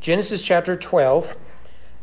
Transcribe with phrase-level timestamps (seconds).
[0.00, 1.36] Genesis chapter 12.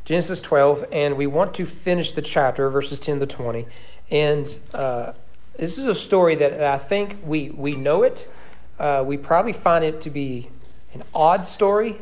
[0.07, 3.65] Genesis 12, and we want to finish the chapter, verses 10 to 20.
[4.09, 5.11] And uh,
[5.59, 8.25] this is a story that I think we, we know it.
[8.79, 10.49] Uh, we probably find it to be
[10.93, 11.99] an odd story,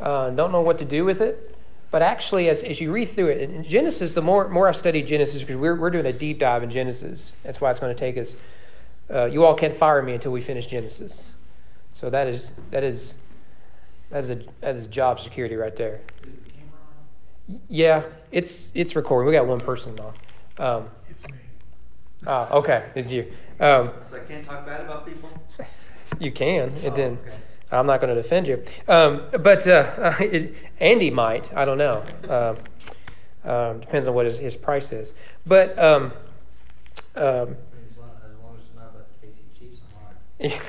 [0.00, 1.54] uh, don't know what to do with it.
[1.90, 5.02] But actually, as, as you read through it, in Genesis, the more, more I study
[5.02, 7.98] Genesis, because we're, we're doing a deep dive in Genesis, that's why it's going to
[7.98, 8.34] take us.
[9.12, 11.26] Uh, you all can't fire me until we finish Genesis.
[11.92, 13.12] So that is, that is,
[14.14, 16.00] that is, a, that is job security right there.
[17.68, 19.26] Yeah, it's it's recording.
[19.26, 20.14] We got one person on.
[20.64, 21.36] Um, It's me.
[22.26, 23.26] ah, okay, it's you.
[23.58, 25.28] Um, So I can't talk bad about people?
[26.20, 27.36] you can, and Oh, then okay.
[27.72, 28.62] I'm not going to defend you.
[28.86, 31.52] Um, but uh, it, Andy might.
[31.56, 32.04] I don't know.
[32.28, 35.12] Um, um, depends on what his, his price is.
[35.44, 36.12] But um, um,
[37.16, 39.26] As long as long as it's not about the
[39.58, 39.80] Chiefs,
[40.40, 40.60] I'm all right.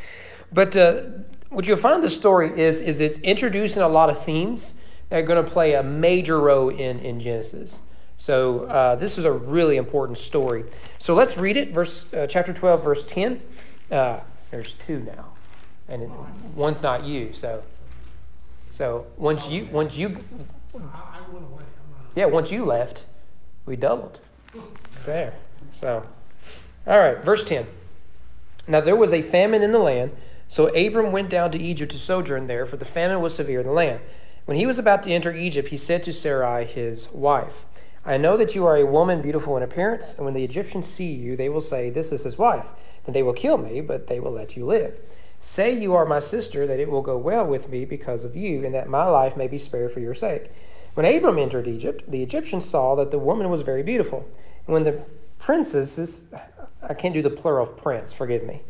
[0.52, 1.02] but uh,
[1.52, 4.74] what you'll find the story is is it's introducing a lot of themes
[5.08, 7.82] that are going to play a major role in in Genesis.
[8.16, 10.64] So uh, this is a really important story.
[10.98, 13.40] So let's read it, verse uh, chapter twelve, verse ten.
[13.90, 15.32] Uh, there's two now,
[15.88, 16.10] and it,
[16.54, 17.32] one's not you.
[17.32, 17.62] So
[18.70, 20.18] so once you once you
[22.14, 23.04] yeah once you left,
[23.66, 24.20] we doubled.
[25.04, 25.34] There.
[25.72, 26.06] So
[26.86, 27.66] all right, verse ten.
[28.68, 30.12] Now there was a famine in the land,
[30.52, 33.66] so Abram went down to Egypt to sojourn there, for the famine was severe in
[33.66, 34.00] the land.
[34.44, 37.64] When he was about to enter Egypt, he said to Sarai, his wife,
[38.04, 41.10] I know that you are a woman beautiful in appearance, and when the Egyptians see
[41.10, 42.66] you, they will say, This is his wife.
[43.06, 44.94] Then they will kill me, but they will let you live.
[45.40, 48.62] Say you are my sister, that it will go well with me because of you,
[48.62, 50.50] and that my life may be spared for your sake.
[50.92, 54.28] When Abram entered Egypt, the Egyptians saw that the woman was very beautiful.
[54.66, 55.00] And when the
[55.38, 56.20] princesses,
[56.86, 58.60] I can't do the plural of prince, forgive me,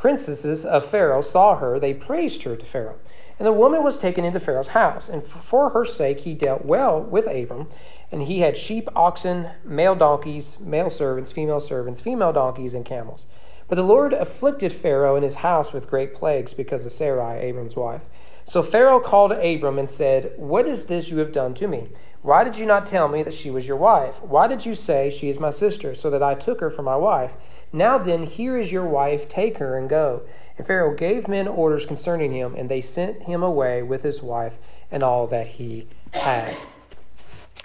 [0.00, 2.98] princesses of Pharaoh saw her, they praised her to Pharaoh.
[3.38, 7.00] And the woman was taken into Pharaoh's house, and for her sake he dealt well
[7.00, 7.68] with Abram.
[8.10, 13.26] And he had sheep, oxen, male donkeys, male servants, female servants, female donkeys, and camels.
[13.68, 17.76] But the Lord afflicted Pharaoh and his house with great plagues because of Sarai, Abram's
[17.76, 18.02] wife.
[18.44, 21.88] So Pharaoh called Abram and said, What is this you have done to me?
[22.22, 24.14] Why did you not tell me that she was your wife?
[24.22, 26.96] Why did you say, She is my sister, so that I took her for my
[26.96, 27.32] wife?
[27.72, 30.22] Now then, here is your wife, take her and go.
[30.58, 34.54] And Pharaoh gave men orders concerning him, and they sent him away with his wife
[34.90, 36.56] and all that he had.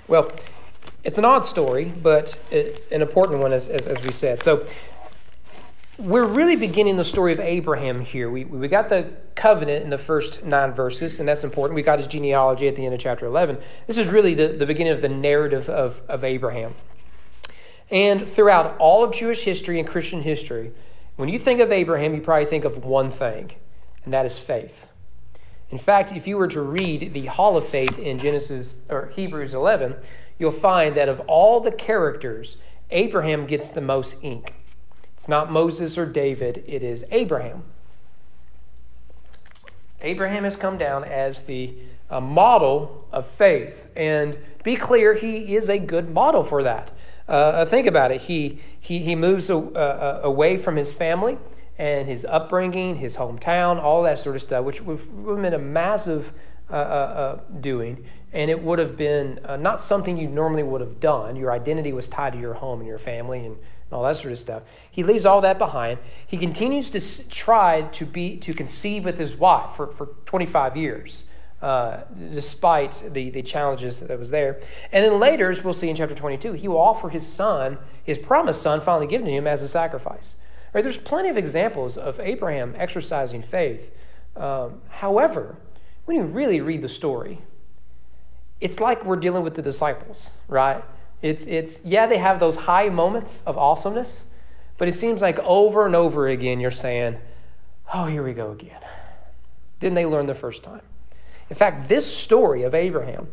[0.08, 0.32] Well,
[1.04, 4.44] it's an odd story, but it, an important one, as, as, as we said.
[4.44, 4.68] So,
[5.98, 8.30] we're really beginning the story of Abraham here.
[8.30, 11.76] We, we got the covenant in the first nine verses, and that's important.
[11.76, 13.58] We got his genealogy at the end of chapter 11.
[13.88, 16.76] This is really the, the beginning of the narrative of, of Abraham.
[17.90, 20.72] And throughout all of Jewish history and Christian history,
[21.16, 23.52] when you think of Abraham, you probably think of one thing,
[24.04, 24.90] and that is faith.
[25.70, 29.54] In fact, if you were to read the Hall of Faith in Genesis or Hebrews
[29.54, 29.96] 11,
[30.38, 32.58] you'll find that of all the characters,
[32.92, 34.54] Abraham gets the most ink.
[35.16, 37.64] It's not Moses or David, it is Abraham.
[40.02, 41.74] Abraham has come down as the
[42.10, 43.88] uh, model of faith.
[43.96, 46.92] And to be clear, he is a good model for that.
[47.28, 48.22] Uh, think about it.
[48.22, 51.38] He, he, he moves a, uh, away from his family
[51.78, 55.60] and his upbringing, his hometown, all that sort of stuff, which would have been a
[55.60, 56.34] massive
[56.70, 58.06] uh, uh, doing.
[58.32, 61.36] And it would have been uh, not something you normally would have done.
[61.36, 64.34] Your identity was tied to your home and your family and, and all that sort
[64.34, 64.64] of stuff.
[64.92, 66.00] He leaves all that behind.
[66.28, 71.24] He continues to try to be to conceive with his wife for, for 25 years.
[71.62, 74.60] Uh, despite the, the challenges that was there.
[74.92, 78.18] And then later, as we'll see in chapter 22, he will offer his son, his
[78.20, 80.36] promised son, finally given to him as a sacrifice.
[80.74, 83.90] Right, there's plenty of examples of Abraham exercising faith.
[84.36, 85.56] Um, however,
[86.04, 87.42] when you really read the story,
[88.60, 90.84] it's like we're dealing with the disciples, right?
[91.22, 94.26] It's, it's yeah, they have those high moments of awesomeness,
[94.78, 97.18] but it seems like over and over again you're saying,
[97.94, 98.82] oh, here we go again.
[99.80, 100.82] Didn't they learn the first time?
[101.50, 103.28] In fact, this story of Abraham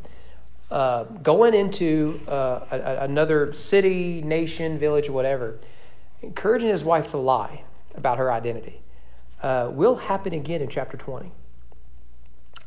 [0.70, 5.59] uh, going into uh, a, another city, nation, village, whatever,
[6.23, 7.64] encouraging his wife to lie
[7.94, 8.81] about her identity,
[9.43, 11.31] uh, will happen again in chapter 20.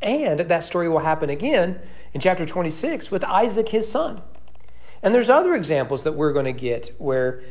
[0.02, 1.80] And that story will happen again
[2.14, 4.22] in chapter 26 with Isaac, his son.
[5.02, 7.44] And there's other examples that we're going to get where,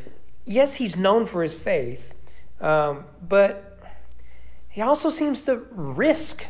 [0.44, 2.12] yes, he's known for his faith,
[2.60, 3.80] um, but
[4.68, 6.46] he also seems to risk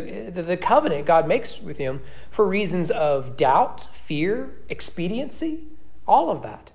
[0.00, 2.00] the, the, the covenant God makes with him
[2.30, 5.64] for reasons of doubt, fear, expediency,
[6.06, 6.70] all of that.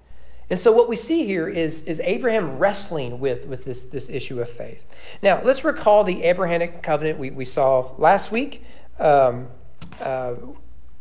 [0.50, 4.41] And so what we see here is, is Abraham wrestling with, with this, this issue
[4.41, 4.83] of faith.
[5.23, 8.65] Now, let's recall the Abrahamic covenant we, we saw last week.
[9.00, 9.47] Um,
[10.01, 10.33] uh,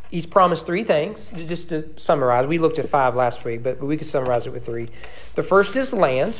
[0.09, 1.33] he's promised three things.
[1.49, 4.65] Just to summarize, we looked at five last week, but we could summarize it with
[4.65, 4.89] three.
[5.35, 6.39] The first is land.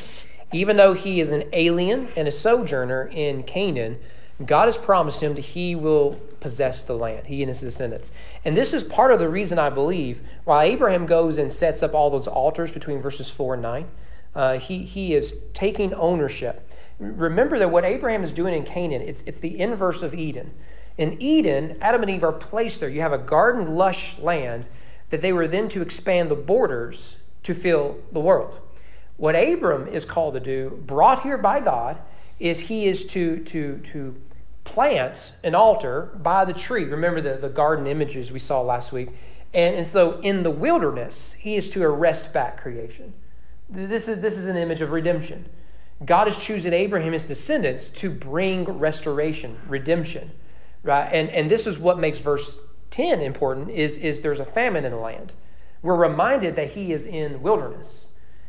[0.53, 3.97] Even though he is an alien and a sojourner in Canaan,
[4.47, 8.11] God has promised him that he will possess the land, he and his descendants.
[8.45, 11.93] And this is part of the reason I believe why Abraham goes and sets up
[11.93, 13.87] all those altars between verses 4 and 9.
[14.33, 16.67] Uh, he, he is taking ownership.
[16.99, 20.51] Remember that what Abraham is doing in Canaan, it's, it's the inverse of Eden.
[20.97, 22.89] In Eden, Adam and Eve are placed there.
[22.89, 24.65] You have a garden, lush land
[25.09, 28.59] that they were then to expand the borders to fill the world.
[29.17, 31.97] What Abram is called to do, brought here by God,
[32.39, 34.15] is he is to, to, to
[34.63, 36.85] plant an altar by the tree.
[36.85, 39.09] Remember the, the garden images we saw last week?
[39.53, 43.13] And, and so in the wilderness, he is to arrest back creation.
[43.69, 45.45] This is, this is an image of redemption.
[46.05, 50.31] God is choosing Abraham, his descendants, to bring restoration, redemption.
[50.83, 51.09] Right?
[51.11, 52.59] And, and this is what makes verse
[52.89, 55.33] 10 important is, is there's a famine in the land.
[55.81, 58.07] We're reminded that he is in wilderness.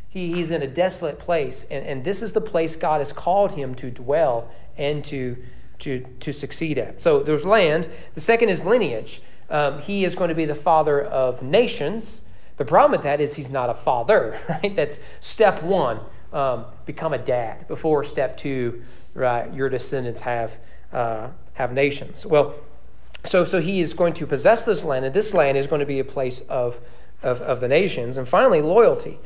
[0.09, 1.65] He, he's in a desolate place.
[1.71, 5.37] And, and this is the place God has called him to dwell and to,
[5.83, 7.03] to, to succeed at.
[7.03, 7.89] So there's land.
[8.15, 9.21] The second is lineage.
[9.51, 12.23] Um, he is going to be the father of nations.
[12.57, 14.75] The problem with that is he's not a father, right?
[14.75, 16.01] That's step one.
[16.33, 18.83] Um, become a dad before step two,
[19.13, 19.53] right?
[19.53, 20.53] Your descendants have
[20.93, 22.25] uh, have nations.
[22.25, 22.55] Well,
[23.25, 25.87] so so he is going to possess this land, and this land is going to
[25.87, 26.79] be a place of
[27.23, 28.17] of, of the nations.
[28.17, 29.19] And finally, loyalty.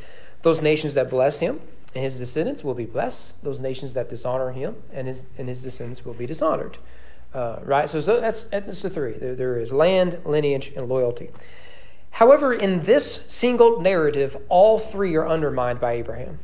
[0.42, 1.60] Those nations that bless him
[1.96, 3.42] and his descendants will be blessed.
[3.42, 6.76] Those nations that dishonor him and his, and his descendants will be dishonored.
[7.32, 7.88] Uh, right?
[7.88, 11.30] So, so, that's, that's the three there, there is land, lineage, and loyalty.
[12.10, 16.38] However, in this single narrative, all three are undermined by Abraham.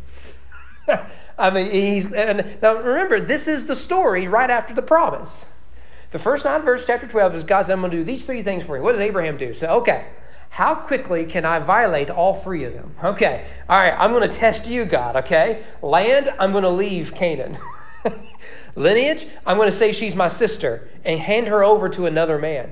[1.38, 5.44] I mean, he's and now remember, this is the story right after the promise.
[6.12, 8.64] The first nine verses, chapter 12, is God I'm going to do these three things
[8.64, 8.82] for you.
[8.82, 9.52] What does Abraham do?
[9.52, 10.06] So, okay,
[10.52, 12.94] how quickly can I violate all three of them?
[13.02, 15.64] Okay, all right, I'm going to test you, God, okay?
[15.80, 17.56] Land, I'm going to leave Canaan.
[18.76, 22.70] Lineage, I'm going to say she's my sister and hand her over to another man.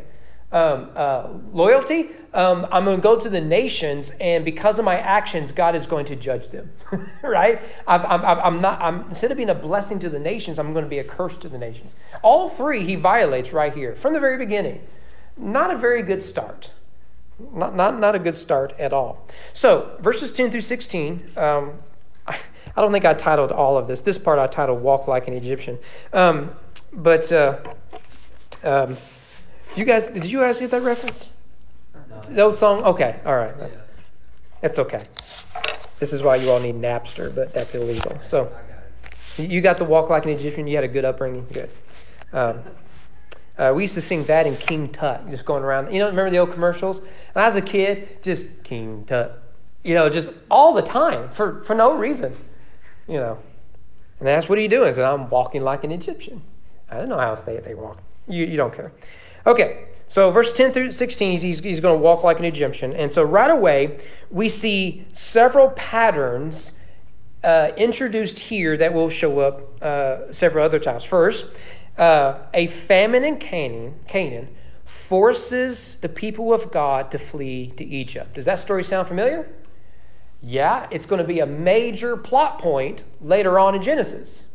[0.52, 4.98] Um, uh, loyalty, um, I'm going to go to the nations, and because of my
[4.98, 6.70] actions, God is going to judge them.
[7.22, 7.62] right?
[7.88, 8.82] I'm, I'm, I'm not.
[8.82, 11.38] I'm instead of being a blessing to the nations, I'm going to be a curse
[11.38, 11.94] to the nations.
[12.20, 14.86] All three he violates right here from the very beginning.
[15.38, 16.72] Not a very good start.
[17.52, 19.26] Not, not, not a good start at all.
[19.52, 21.72] So, verses 10 through 16, um,
[22.26, 22.38] I,
[22.76, 24.00] I, don't think I titled all of this.
[24.00, 25.78] This part I titled Walk Like an Egyptian.
[26.12, 26.52] Um,
[26.92, 27.58] but uh,
[28.62, 28.96] um,
[29.76, 31.28] you guys, did you guys get that reference?
[32.08, 32.22] No.
[32.28, 32.82] The old song?
[32.84, 33.54] Okay, all right.
[33.58, 33.69] Yeah.
[34.60, 35.04] That's okay.
[35.98, 38.19] This is why you all need Napster, but that's illegal.
[38.26, 38.52] So,
[39.37, 40.66] you got the Walk Like an Egyptian.
[40.66, 41.46] You had a good upbringing.
[41.52, 41.70] Good.
[43.58, 45.93] Uh, we used to sing that in King Tut, just going around.
[45.93, 47.00] You know, remember the old commercials?
[47.35, 49.43] I was a kid, just King Tut.
[49.82, 52.37] You know, just all the time for, for no reason.
[53.06, 53.38] You know.
[54.19, 54.88] And they asked, What are you doing?
[54.88, 56.43] I said, I'm walking like an Egyptian.
[56.91, 57.99] I don't know how else they, they walk.
[58.29, 58.93] You, you don't care.
[59.47, 62.93] Okay, so verse 10 through 16, he's, he's going to walk like an Egyptian.
[62.93, 64.00] And so right away,
[64.31, 66.73] we see several patterns
[67.43, 71.05] uh, introduced here that will show up uh, several other times.
[71.05, 71.47] First,
[72.00, 74.49] uh, a famine in Canaan, Canaan
[74.85, 78.35] forces the people of God to flee to Egypt.
[78.35, 79.49] Does that story sound familiar?
[80.42, 84.47] Yeah, it's going to be a major plot point later on in Genesis.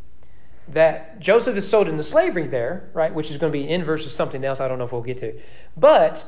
[0.70, 4.12] That Joseph is sold into slavery there, right, which is going to be inverse of
[4.12, 5.40] something else I don't know if we'll get to.
[5.78, 6.26] But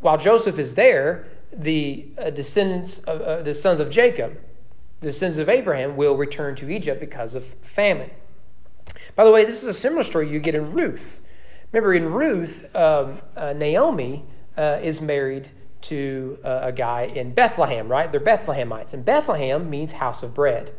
[0.00, 4.36] while Joseph is there, the uh, descendants, of, uh, the sons of Jacob,
[5.00, 8.10] the sons of Abraham, will return to Egypt because of famine.
[9.14, 11.20] By the way, this is a similar story you get in Ruth.
[11.72, 14.24] Remember, in Ruth, um, uh, Naomi
[14.56, 18.10] uh, is married to uh, a guy in Bethlehem, right?
[18.10, 18.94] They're Bethlehemites.
[18.94, 20.72] And Bethlehem means house of bread.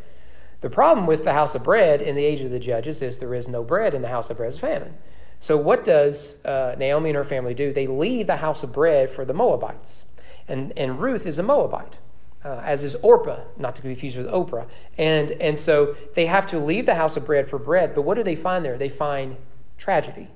[0.61, 3.33] The problem with the house of bread in the age of the judges is there
[3.33, 4.95] is no bread in the house of bread, it's famine.
[5.39, 7.71] So, what does uh, Naomi and her family do?
[7.71, 10.03] They leave the house of bread for the Moabites.
[10.49, 11.95] And, and Ruth is a Moabite
[12.43, 14.65] uh, as is Orpah, not to be confused with Oprah.
[14.97, 18.15] And, and so they have to leave the house of bread for bread, but what
[18.15, 18.77] do they find there?
[18.77, 19.35] They find
[19.77, 20.27] tragedy.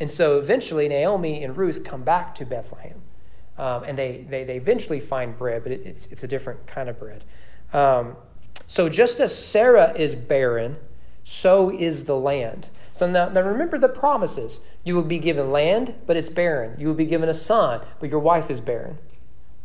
[0.00, 3.00] And so eventually Naomi and Ruth come back to Bethlehem.
[3.58, 6.88] Um, and they, they, they eventually find bread, but it, it's, it's a different kind
[6.88, 7.24] of bread.
[7.72, 8.16] Um,
[8.66, 10.76] so just as Sarah is barren,
[11.24, 12.68] so is the land.
[12.92, 14.60] So now, now remember the promises.
[14.84, 16.78] You will be given land, but it's barren.
[16.78, 18.98] You will be given a son, but your wife is barren.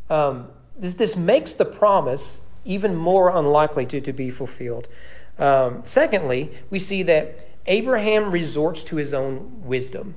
[0.09, 0.47] Um,
[0.81, 4.87] this, this makes the promise even more unlikely to, to be fulfilled.
[5.39, 10.15] Um, secondly, we see that Abraham resorts to his own wisdom.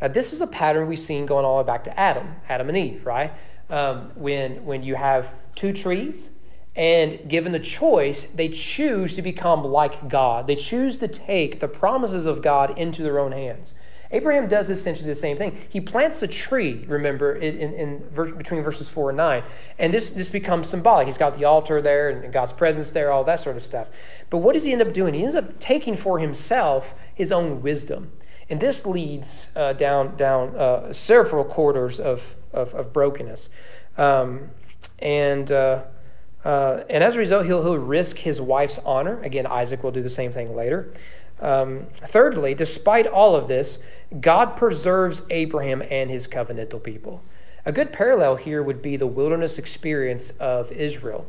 [0.00, 2.68] Now, this is a pattern we've seen going all the way back to Adam, Adam
[2.68, 3.32] and Eve, right?
[3.68, 6.30] Um, when, when you have two trees,
[6.76, 10.46] and given the choice, they choose to become like God.
[10.46, 13.74] They choose to take the promises of God into their own hands.
[14.16, 15.58] Abraham does essentially the same thing.
[15.68, 19.42] He plants a tree, remember, in, in, in, between verses 4 and 9.
[19.78, 21.06] And this, this becomes symbolic.
[21.06, 23.88] He's got the altar there and God's presence there, all that sort of stuff.
[24.30, 25.12] But what does he end up doing?
[25.12, 28.10] He ends up taking for himself his own wisdom.
[28.48, 33.50] And this leads uh, down, down uh, several quarters of, of, of brokenness.
[33.98, 34.50] Um,
[35.00, 35.82] and, uh,
[36.44, 39.20] uh and as a result, he'll, he'll risk his wife's honor.
[39.22, 40.94] Again, Isaac will do the same thing later.
[41.40, 43.78] Um, thirdly, despite all of this,
[44.20, 47.22] God preserves Abraham and his covenantal people.
[47.66, 51.26] A good parallel here would be the wilderness experience of Israel.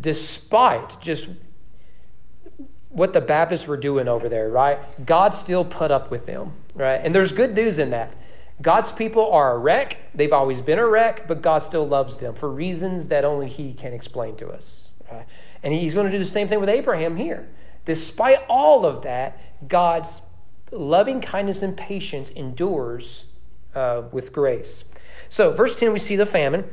[0.00, 1.28] Despite just
[2.90, 4.78] what the Baptists were doing over there, right?
[5.04, 7.00] God still put up with them, right?
[7.02, 8.14] And there's good news in that.
[8.62, 9.98] God's people are a wreck.
[10.14, 13.74] They've always been a wreck, but God still loves them for reasons that only He
[13.74, 14.88] can explain to us.
[15.10, 15.26] Right?
[15.62, 17.48] And He's going to do the same thing with Abraham here.
[17.86, 20.20] Despite all of that, God's
[20.70, 23.24] loving kindness and patience endures
[23.74, 24.84] uh, with grace.
[25.28, 26.64] So, verse 10, we see the famine.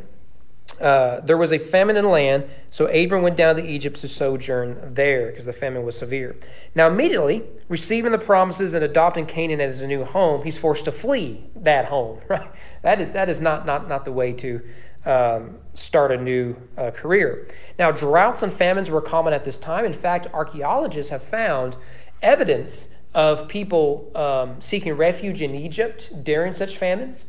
[0.80, 4.08] Uh, there was a famine in the land, so Abram went down to Egypt to
[4.08, 6.36] sojourn there because the famine was severe.
[6.74, 10.92] Now, immediately receiving the promises and adopting Canaan as his new home, he's forced to
[10.92, 12.20] flee that home.
[12.30, 12.50] Right?
[12.82, 14.62] That is that is not not not the way to
[15.06, 17.48] um, start a new uh, career.
[17.78, 19.86] Now, droughts and famines were common at this time.
[19.86, 21.76] In fact, archaeologists have found
[22.22, 27.26] evidence of people um, seeking refuge in Egypt during such famines.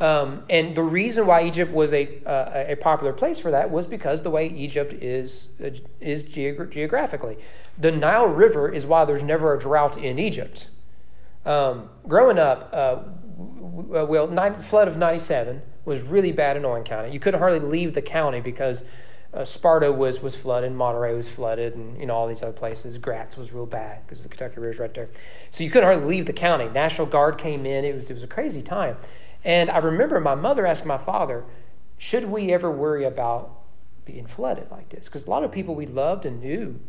[0.00, 3.86] Um, and the reason why Egypt was a, uh, a popular place for that was
[3.86, 5.70] because the way Egypt is, uh,
[6.00, 7.36] is geogra- geographically.
[7.78, 10.68] The Nile River is why there's never a drought in Egypt.
[11.44, 12.98] Um, growing up, uh,
[13.36, 17.10] well, nine, flood of 97 was really bad in Owen County.
[17.10, 18.82] You couldn't hardly leave the county because
[19.34, 22.96] uh, Sparta was was flooded, Monterey was flooded, and you know all these other places.
[22.98, 25.08] Gratz was real bad because the Kentucky River River's right there.
[25.50, 26.68] So you couldn't hardly leave the county.
[26.68, 27.84] National Guard came in.
[27.84, 28.96] It was it was a crazy time.
[29.44, 31.44] And I remember my mother asking my father,
[31.98, 33.50] "Should we ever worry about
[34.04, 36.80] being flooded like this?" Because a lot of people we loved and knew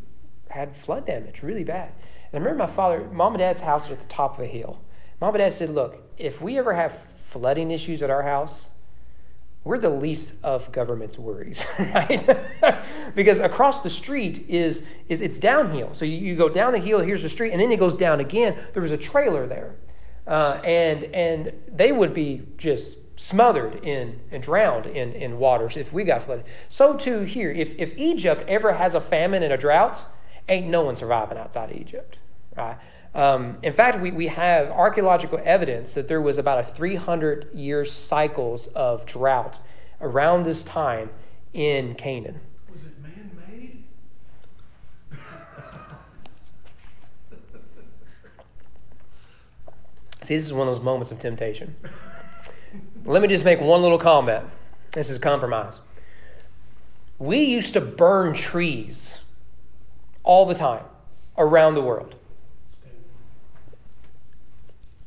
[0.49, 1.91] had flood damage really bad.
[2.31, 4.47] And I remember my father, mom and dad's house was at the top of a
[4.47, 4.79] hill.
[5.19, 6.93] Mom and dad said, "Look, if we ever have
[7.27, 8.69] flooding issues at our house."
[9.63, 12.39] We're the least of government's worries, right?
[13.15, 15.93] because across the street is, is it's downhill.
[15.93, 18.19] So you, you, go down the hill, here's the street, and then it goes down
[18.19, 18.57] again.
[18.73, 19.75] There was a trailer there.
[20.25, 25.91] Uh, and, and they would be just smothered in and drowned in, in waters if
[25.91, 26.45] we got flooded.
[26.69, 30.01] So too here, if, if Egypt ever has a famine and a drought,
[30.47, 32.17] ain't no one surviving outside of Egypt,
[32.55, 32.77] right?
[33.19, 37.83] Um, in fact, we, we have archaeological evidence that there was about a 300 year
[37.83, 39.59] cycles of drought
[39.99, 41.09] around this time
[41.51, 42.39] in Canaan.
[42.71, 43.83] Was it man made?
[50.23, 51.75] See, this is one of those moments of temptation.
[53.03, 54.45] Let me just make one little comment.
[54.93, 55.81] This is compromise.
[57.17, 59.19] We used to burn trees
[60.23, 60.85] all the time
[61.37, 62.15] around the world.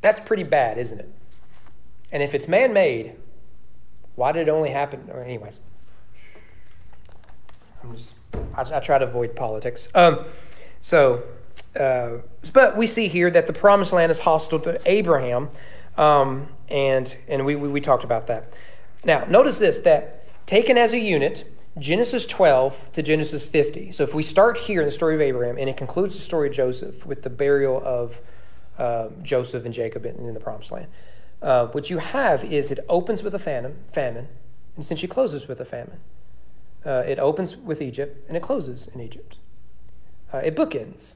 [0.03, 1.09] That's pretty bad, isn't it?
[2.11, 3.15] And if it's man made,
[4.15, 5.09] why did it only happen?
[5.09, 5.59] Or anyways,
[7.93, 8.09] just,
[8.53, 9.87] I, I, try to avoid politics.
[9.95, 10.25] Um,
[10.81, 11.23] so,
[11.79, 12.17] uh,
[12.51, 15.49] but we see here that the promised land is hostile to Abraham,
[15.97, 18.51] um, and and we, we, we talked about that.
[19.05, 21.45] Now, notice this: that taken as a unit,
[21.79, 23.93] Genesis 12 to Genesis 50.
[23.93, 26.49] So if we start here in the story of Abraham, and it concludes the story
[26.49, 28.17] of Joseph with the burial of
[28.77, 30.87] uh, Joseph and Jacob in, in the promised land.
[31.41, 34.27] Uh, what you have is it opens with a famine, famine
[34.75, 35.99] and essentially closes with a famine.
[36.85, 39.37] Uh, it opens with Egypt and it closes in Egypt.
[40.33, 41.15] Uh, it bookends.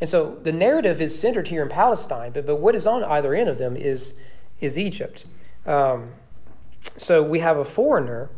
[0.00, 3.34] And so the narrative is centered here in Palestine, but, but what is on either
[3.34, 4.14] end of them is,
[4.60, 5.24] is Egypt.
[5.66, 6.10] Um,
[6.96, 8.28] so we have a foreigner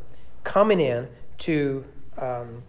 [0.44, 1.08] coming in
[1.38, 1.84] to,
[2.18, 2.62] um,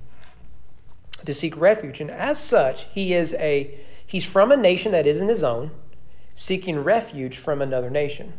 [1.25, 3.77] to seek refuge, and as such, he is a
[4.08, 5.72] He's from a nation that isn't his own,
[6.34, 8.34] seeking refuge from another nation.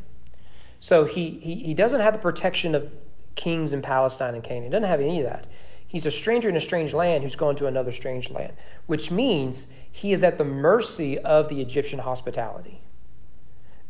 [0.80, 2.90] So he, he, he doesn't have the protection of
[3.34, 4.64] kings in Palestine and Canaan.
[4.64, 5.46] He doesn't have any of that.
[5.86, 8.52] He's a stranger in a strange land who's going to another strange land,
[8.86, 12.80] which means he is at the mercy of the Egyptian hospitality.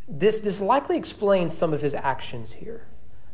[0.09, 2.87] This, this likely explains some of his actions here.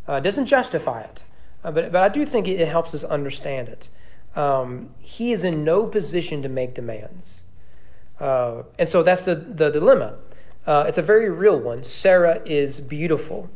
[0.08, 1.22] Uh, doesn't justify it,
[1.62, 3.88] uh, but, but I do think it, it helps us understand it.
[4.36, 7.43] Um, he is in no position to make demands.
[8.20, 10.14] Uh, and so that's the, the dilemma.
[10.66, 11.84] Uh, it's a very real one.
[11.84, 13.50] Sarah is beautiful.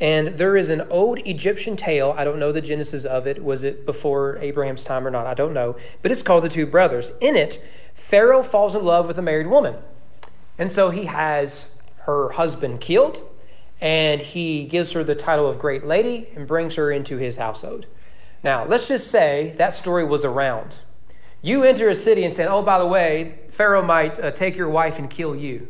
[0.00, 2.14] And there is an old Egyptian tale.
[2.16, 3.44] I don't know the genesis of it.
[3.44, 5.26] Was it before Abraham's time or not?
[5.26, 5.76] I don't know.
[6.00, 7.12] But it's called The Two Brothers.
[7.20, 7.62] In it,
[7.94, 9.76] Pharaoh falls in love with a married woman.
[10.58, 11.66] And so he has
[11.98, 13.20] her husband killed,
[13.80, 17.86] and he gives her the title of Great Lady and brings her into his household.
[18.42, 20.76] Now, let's just say that story was around.
[21.42, 24.68] You enter a city and say, oh, by the way, Pharaoh might uh, take your
[24.68, 25.68] wife and kill you.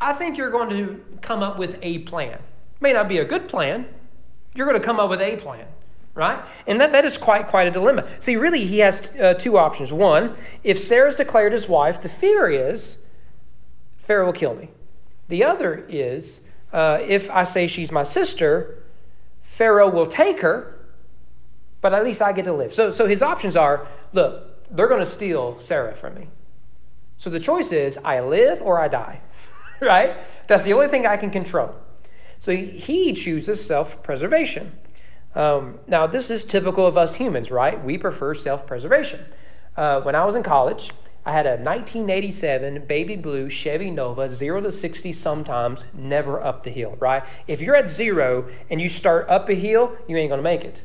[0.00, 2.38] I think you're going to come up with a plan.
[2.80, 3.86] May not be a good plan.
[4.54, 5.66] You're going to come up with a plan,
[6.14, 6.42] right?
[6.66, 8.06] And that, that is quite quite a dilemma.
[8.20, 9.92] See, really, he has uh, two options.
[9.92, 12.98] One, if Sarah's declared his wife, the fear is
[13.98, 14.70] Pharaoh will kill me.
[15.28, 16.42] The other is
[16.72, 18.82] uh, if I say she's my sister,
[19.42, 20.78] Pharaoh will take her,
[21.80, 22.74] but at least I get to live.
[22.74, 26.28] So, so his options are look, they're going to steal Sarah from me.
[27.18, 29.20] So the choice is I live or I die,
[29.80, 30.16] right?
[30.46, 31.74] That's the only thing I can control.
[32.38, 34.72] So he chooses self preservation.
[35.34, 37.82] Um, now, this is typical of us humans, right?
[37.82, 39.24] We prefer self preservation.
[39.76, 40.92] Uh, when I was in college,
[41.24, 46.70] I had a 1987 baby blue Chevy Nova, 0 to 60 sometimes, never up the
[46.70, 47.24] hill, right?
[47.48, 50.80] If you're at zero and you start up a hill, you ain't to make it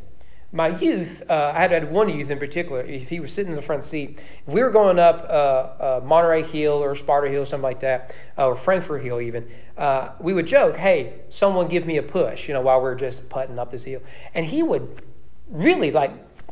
[0.54, 2.82] my youth, uh, I had, had one youth in particular.
[2.82, 6.02] If he was sitting in the front seat, if we were going up uh, uh,
[6.04, 10.34] Monterey Hill or Sparta Hill, something like that, uh, or Frankfort Hill even, uh, we
[10.34, 13.72] would joke, "Hey, someone give me a push," you know, while we're just putting up
[13.72, 14.02] this hill,
[14.34, 15.02] and he would
[15.48, 16.12] really like,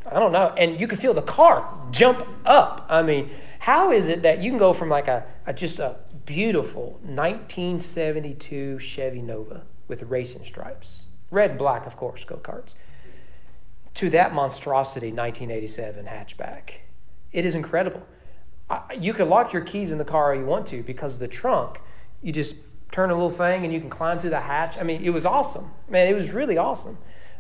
[0.10, 2.86] I don't know, and you could feel the car jump up.
[2.90, 3.30] I mean,
[3.60, 8.80] how is it that you can go from like a, a just a beautiful 1972
[8.80, 12.76] Chevy Nova with racing stripes, red, black, of course, go karts
[13.96, 16.72] to that monstrosity 1987 hatchback.
[17.32, 18.06] It is incredible.
[18.98, 21.82] You can lock your keys in the car you want to because the trunk,
[22.22, 22.56] you just
[22.92, 24.78] turn a little thing and you can climb through the hatch.
[24.78, 25.72] I mean, it was awesome.
[25.90, 26.98] Man, it was really awesome.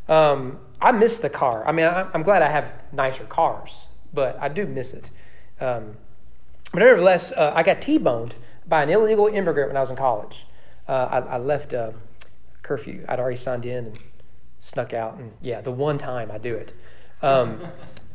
[0.07, 1.65] Um, I miss the car.
[1.67, 5.11] I mean, I'm glad I have nicer cars, but I do miss it.
[5.59, 5.95] Um,
[6.71, 8.35] but nevertheless, uh, I got T-boned
[8.67, 10.45] by an illegal immigrant when I was in college.
[10.87, 11.91] Uh, I, I, left uh,
[12.63, 13.05] curfew.
[13.07, 13.99] I'd already signed in and
[14.59, 16.73] snuck out, and yeah, the one time I do it.
[17.21, 17.61] Um,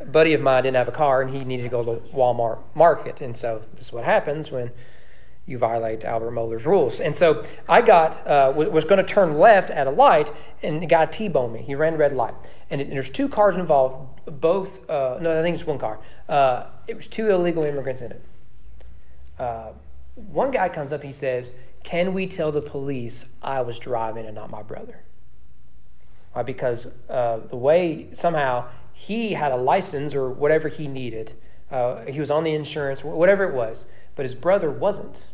[0.01, 2.59] a buddy of mine didn't have a car, and he needed to go to Walmart
[2.75, 4.71] Market, and so this is what happens when
[5.47, 7.01] you violate Albert Mohler's rules.
[7.01, 10.87] And so I got uh, was going to turn left at a light, and the
[10.87, 11.63] guy T-boned me.
[11.63, 12.35] He ran red light,
[12.71, 14.23] and, it, and there's two cars involved.
[14.41, 15.99] Both uh, no, I think it's one car.
[16.29, 18.25] Uh, it was two illegal immigrants in it.
[19.39, 19.73] Uh,
[20.15, 21.53] one guy comes up, he says,
[21.83, 25.01] "Can we tell the police I was driving and not my brother?"
[26.35, 31.33] Uh, because uh, the way somehow he had a license or whatever he needed.
[31.71, 35.27] Uh, he was on the insurance, whatever it was, but his brother wasn't,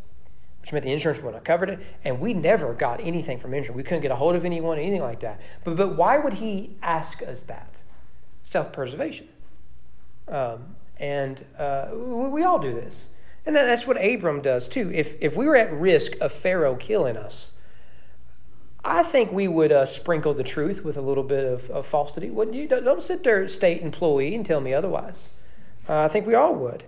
[0.62, 1.80] which meant the insurance wouldn't have covered it.
[2.04, 3.76] And we never got anything from insurance.
[3.76, 5.40] We couldn't get a hold of anyone, anything like that.
[5.64, 7.82] But, but why would he ask us that?
[8.42, 9.28] Self preservation.
[10.28, 13.10] Um, and uh, we, we all do this.
[13.44, 14.90] And that's what Abram does too.
[14.92, 17.52] If, if we were at risk of Pharaoh killing us,
[18.84, 22.30] I think we would uh, sprinkle the truth with a little bit of, of falsity,
[22.30, 22.66] wouldn't you?
[22.66, 25.28] Don't, don't, sit there, state employee, and tell me otherwise.
[25.88, 26.84] Uh, I think we all would.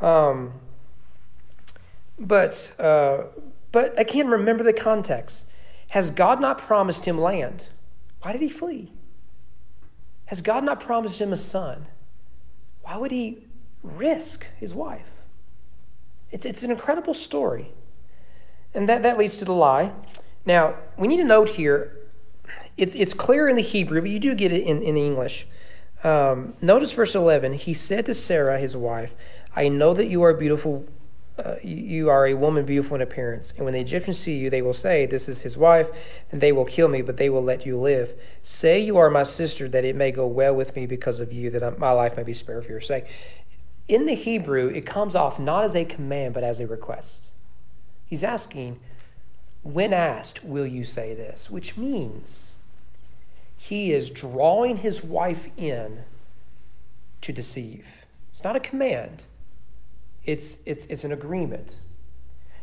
[0.00, 0.52] Um,
[2.18, 3.24] but, uh,
[3.70, 5.44] but again, remember the context.
[5.88, 7.68] Has God not promised him land?
[8.22, 8.92] Why did he flee?
[10.26, 11.86] Has God not promised him a son?
[12.82, 13.46] Why would he
[13.82, 15.06] risk his wife?
[16.32, 17.70] It's, it's an incredible story.
[18.74, 19.92] And that, that leads to the lie.
[20.46, 21.96] Now, we need to note here,
[22.76, 25.46] it's, it's clear in the Hebrew, but you do get it in, in English.
[26.04, 27.54] Um, notice verse 11.
[27.54, 29.12] He said to Sarah, his wife,
[29.54, 30.86] I know that you are beautiful.
[31.38, 33.52] Uh, you are a woman beautiful in appearance.
[33.56, 35.88] And when the Egyptians see you, they will say, This is his wife,
[36.30, 38.14] and they will kill me, but they will let you live.
[38.42, 41.50] Say you are my sister, that it may go well with me because of you,
[41.50, 43.06] that my life may be spared for your sake.
[43.88, 47.32] In the Hebrew, it comes off not as a command, but as a request.
[48.06, 48.78] He's asking,
[49.72, 51.50] when asked, Will you say this?
[51.50, 52.52] Which means
[53.56, 56.04] he is drawing his wife in
[57.22, 57.86] to deceive.
[58.30, 59.24] It's not a command,
[60.24, 61.76] it's, it's, it's an agreement.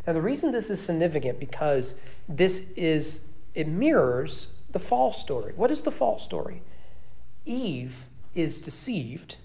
[0.06, 1.94] Now, the reason this is significant because
[2.28, 3.22] this is,
[3.56, 5.54] it mirrors the fall story.
[5.56, 6.62] What is the fall story?
[7.46, 7.96] Eve
[8.36, 9.38] is deceived.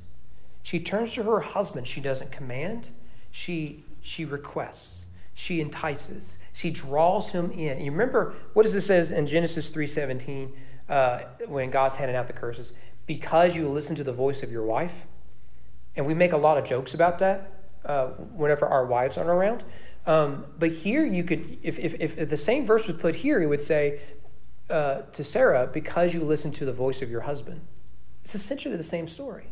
[0.64, 1.87] She turns to her husband.
[1.87, 2.88] She doesn't command,
[3.31, 4.97] she, she requests
[5.38, 10.51] she entices she draws him in you remember what does it says in genesis 3.17
[10.88, 12.72] uh, when god's handing out the curses
[13.07, 15.07] because you listen to the voice of your wife
[15.94, 17.53] and we make a lot of jokes about that
[17.85, 19.62] uh, whenever our wives aren't around
[20.09, 23.46] Um, but here you could, if, if, if the same verse was put here, it
[23.46, 24.01] would say
[24.70, 27.61] uh, to Sarah, because you listen to the voice of your husband.
[28.24, 29.48] It's essentially the same story.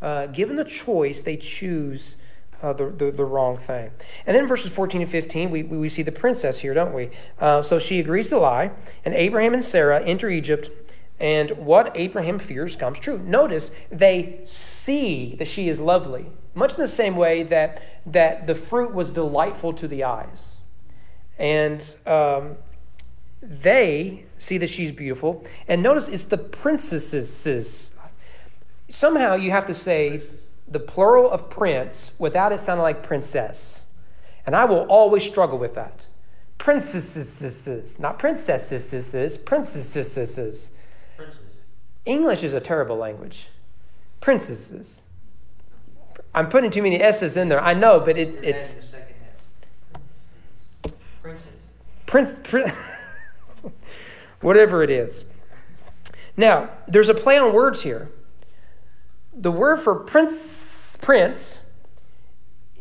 [0.00, 2.14] Uh, given the choice, they choose
[2.62, 3.90] uh, the, the, the, wrong thing.
[4.26, 7.10] And then verses 14 and 15, we, we see the princess here, don't we?
[7.38, 8.70] Uh, so she agrees to lie,
[9.04, 10.70] and Abraham and Sarah enter Egypt,
[11.18, 13.18] and what Abraham fears comes true.
[13.18, 18.54] Notice they see that she is lovely, much in the same way that, that the
[18.54, 20.56] fruit was delightful to the eyes.
[21.38, 22.56] And um,
[23.42, 25.44] they see that she's beautiful.
[25.68, 27.90] And notice it's the princesses.
[28.88, 30.22] Somehow you have to say
[30.68, 33.82] the plural of prince without it sounding like princess.
[34.44, 36.06] And I will always struggle with that.
[36.58, 40.70] Princesses, not princesses, princesses.
[42.04, 43.48] English is a terrible language.
[44.20, 45.02] Princesses.
[46.34, 47.62] I'm putting too many S's in there.
[47.62, 48.74] I know, but it, it's.
[51.22, 51.48] Princess.
[52.06, 52.34] Prince.
[52.44, 52.76] prince
[54.40, 55.24] whatever it is.
[56.36, 58.10] Now, there's a play on words here.
[59.34, 60.55] The word for prince,
[61.00, 61.60] prince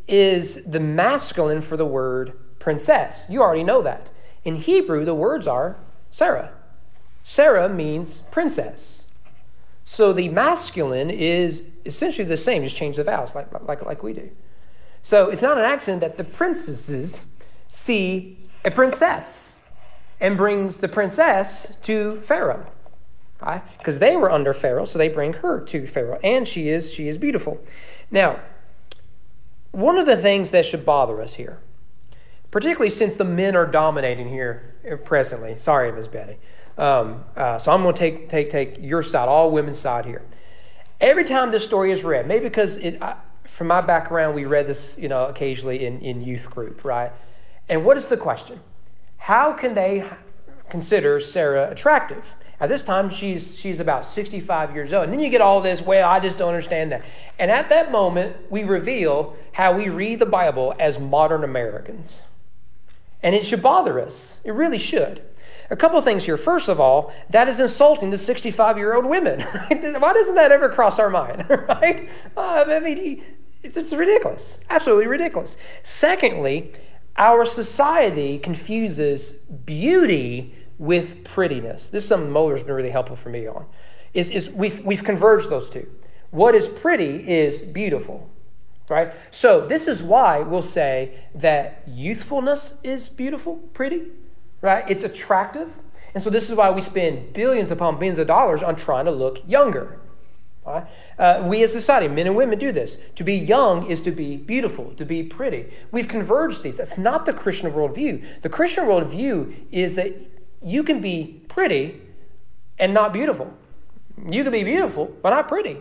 [0.07, 3.25] is the masculine for the word princess.
[3.29, 4.09] You already know that.
[4.43, 5.77] In Hebrew, the words are
[6.11, 6.51] Sarah.
[7.23, 9.05] Sarah means princess.
[9.83, 14.13] So the masculine is essentially the same, just change the vowels like, like, like we
[14.13, 14.29] do.
[15.01, 17.21] So it's not an accident that the princesses
[17.67, 19.53] see a princess
[20.19, 22.65] and brings the princess to Pharaoh.
[23.41, 23.61] Right?
[23.77, 26.19] Because they were under Pharaoh, so they bring her to Pharaoh.
[26.23, 27.59] And she is she is beautiful.
[28.15, 28.39] Now,
[29.71, 31.59] one of the things that should bother us here,
[32.49, 34.73] particularly since the men are dominating here
[35.03, 35.57] presently.
[35.57, 36.07] Sorry, Ms.
[36.07, 36.37] Betty.
[36.77, 40.21] Um, uh, so I'm going to take, take, take your side, all women's side here.
[41.01, 44.65] Every time this story is read, maybe because it, I, from my background, we read
[44.65, 47.11] this, you know, occasionally in, in youth group, right?
[47.67, 48.61] And what is the question?
[49.17, 50.05] How can they
[50.69, 52.23] consider Sarah attractive?
[52.59, 55.05] At this time, she's, she's about 65 years old.
[55.05, 57.03] And then you get all this, well, I just don't understand that.
[57.37, 62.21] And at that moment, we reveal how we read the Bible as modern Americans.
[63.21, 64.37] And it should bother us.
[64.43, 65.21] It really should.
[65.69, 66.37] A couple of things here.
[66.37, 69.41] First of all, that is insulting to 65 year old women.
[69.69, 71.45] Why doesn't that ever cross our mind?
[71.49, 72.09] right?
[72.37, 73.23] Uh, I mean,
[73.63, 74.59] it's, it's ridiculous.
[74.69, 75.57] Absolutely ridiculous.
[75.83, 76.71] Secondly,
[77.17, 79.31] our society confuses
[79.65, 81.89] beauty with prettiness.
[81.89, 83.65] This is something Mohler's been really helpful for me on.
[84.13, 85.87] Is, is we've, we've converged those two.
[86.31, 88.29] What is pretty is beautiful
[88.89, 89.13] right?
[89.31, 94.03] So this is why we'll say that youthfulness is beautiful, pretty,
[94.61, 94.89] right?
[94.89, 95.71] It's attractive.
[96.13, 99.11] And so this is why we spend billions upon billions of dollars on trying to
[99.11, 99.99] look younger.
[100.65, 100.85] Right?
[101.19, 102.97] Uh, we as a society, men and women, do this.
[103.15, 105.71] To be young is to be beautiful, to be pretty.
[105.91, 106.77] We've converged these.
[106.77, 108.41] That's not the Christian worldview.
[108.41, 110.15] The Christian worldview is that
[110.61, 112.01] you can be pretty
[112.79, 113.53] and not beautiful.
[114.29, 115.77] You can be beautiful, but not pretty.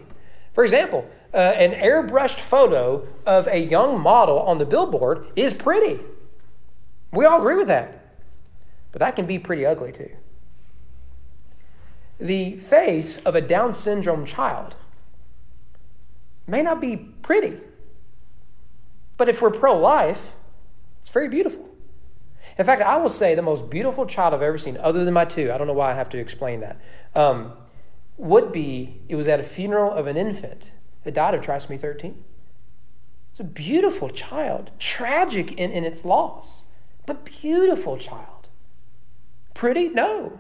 [0.52, 6.00] For example, uh, an airbrushed photo of a young model on the billboard is pretty.
[7.12, 8.16] We all agree with that.
[8.92, 10.10] But that can be pretty ugly too.
[12.20, 14.76] The face of a Down syndrome child
[16.46, 17.58] may not be pretty,
[19.16, 20.20] but if we're pro life,
[21.00, 21.73] it's very beautiful.
[22.58, 25.24] In fact, I will say the most beautiful child I've ever seen, other than my
[25.24, 26.80] two, I don't know why I have to explain that,
[27.14, 27.52] um,
[28.16, 32.22] would be it was at a funeral of an infant that died of trisomy 13.
[33.30, 36.62] It's a beautiful child, tragic in, in its loss,
[37.06, 38.48] but beautiful child.
[39.54, 39.88] Pretty?
[39.88, 40.38] No.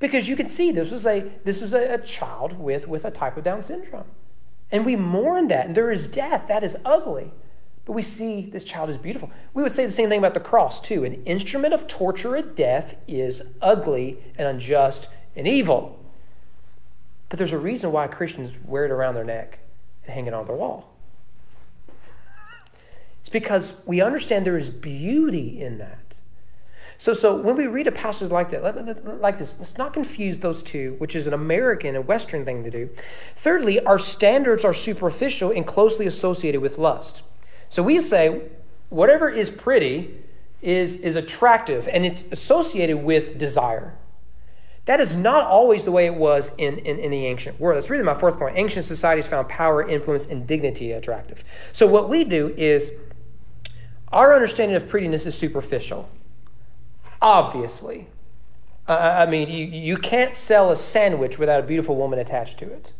[0.00, 3.10] Because you can see this was a this was a, a child with, with a
[3.10, 4.06] type of Down syndrome.
[4.70, 5.66] And we mourn that.
[5.66, 6.46] And there is death.
[6.48, 7.32] That is ugly.
[7.88, 9.30] But we see this child is beautiful.
[9.54, 11.04] We would say the same thing about the cross, too.
[11.04, 15.98] An instrument of torture and death is ugly and unjust and evil.
[17.30, 19.60] But there's a reason why Christians wear it around their neck
[20.04, 20.90] and hang it on their wall.
[23.22, 26.18] It's because we understand there is beauty in that.
[26.98, 30.62] So, so when we read a passage like that, like this, let's not confuse those
[30.62, 32.90] two, which is an American and Western thing to do.
[33.36, 37.22] Thirdly, our standards are superficial and closely associated with lust.
[37.70, 38.42] So we say
[38.88, 40.14] whatever is pretty
[40.62, 43.94] is, is attractive and it's associated with desire.
[44.86, 47.76] That is not always the way it was in, in, in, the ancient world.
[47.76, 48.56] That's really my fourth point.
[48.56, 51.44] Ancient societies found power, influence, and dignity attractive.
[51.74, 52.92] So, what we do is
[54.10, 56.08] our understanding of prettiness is superficial.
[57.20, 58.06] Obviously.
[58.86, 62.64] Uh, I mean, you, you can't sell a sandwich without a beautiful woman attached to
[62.64, 62.92] it,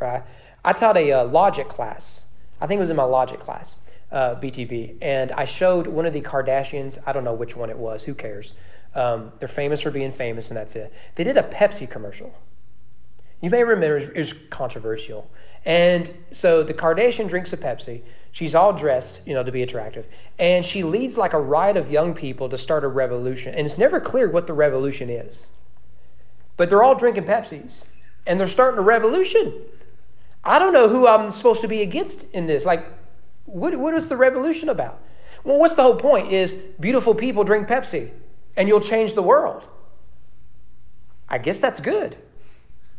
[0.00, 0.24] right?
[0.64, 2.24] I taught a uh, logic class.
[2.60, 3.76] I think it was in my logic class.
[4.12, 6.98] Uh, BTB, and I showed one of the Kardashians.
[7.06, 8.02] I don't know which one it was.
[8.02, 8.54] Who cares?
[8.94, 10.92] Um, they're famous for being famous, and that's it.
[11.14, 12.34] They did a Pepsi commercial.
[13.40, 15.30] You may remember it was controversial.
[15.64, 18.02] And so the Kardashian drinks a Pepsi.
[18.32, 20.06] She's all dressed, you know, to be attractive.
[20.38, 23.54] And she leads like a riot of young people to start a revolution.
[23.54, 25.46] And it's never clear what the revolution is.
[26.56, 27.84] But they're all drinking Pepsis.
[28.26, 29.54] And they're starting a revolution.
[30.44, 32.64] I don't know who I'm supposed to be against in this.
[32.64, 32.86] Like,
[33.52, 35.02] what, what is the revolution about?
[35.44, 36.32] Well, what's the whole point?
[36.32, 38.10] Is beautiful people drink Pepsi
[38.56, 39.68] and you'll change the world.
[41.28, 42.16] I guess that's good,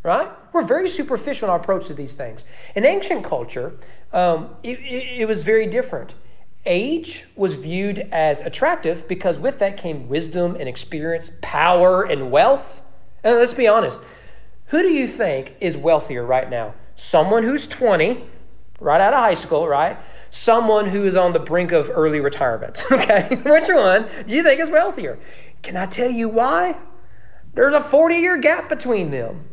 [0.03, 0.29] right?
[0.53, 2.43] We're very superficial in our approach to these things.
[2.75, 3.77] In ancient culture,
[4.13, 6.13] um, it, it, it was very different.
[6.65, 12.81] Age was viewed as attractive because with that came wisdom and experience, power and wealth.
[13.23, 13.99] And let's be honest,
[14.67, 16.73] who do you think is wealthier right now?
[16.95, 18.23] Someone who's 20,
[18.79, 19.97] right out of high school, right?
[20.31, 22.83] Someone who is on the brink of early retirement.
[22.91, 25.19] Okay, which one do you think is wealthier?
[25.61, 26.77] Can I tell you why?
[27.53, 29.45] There's a 40 year gap between them.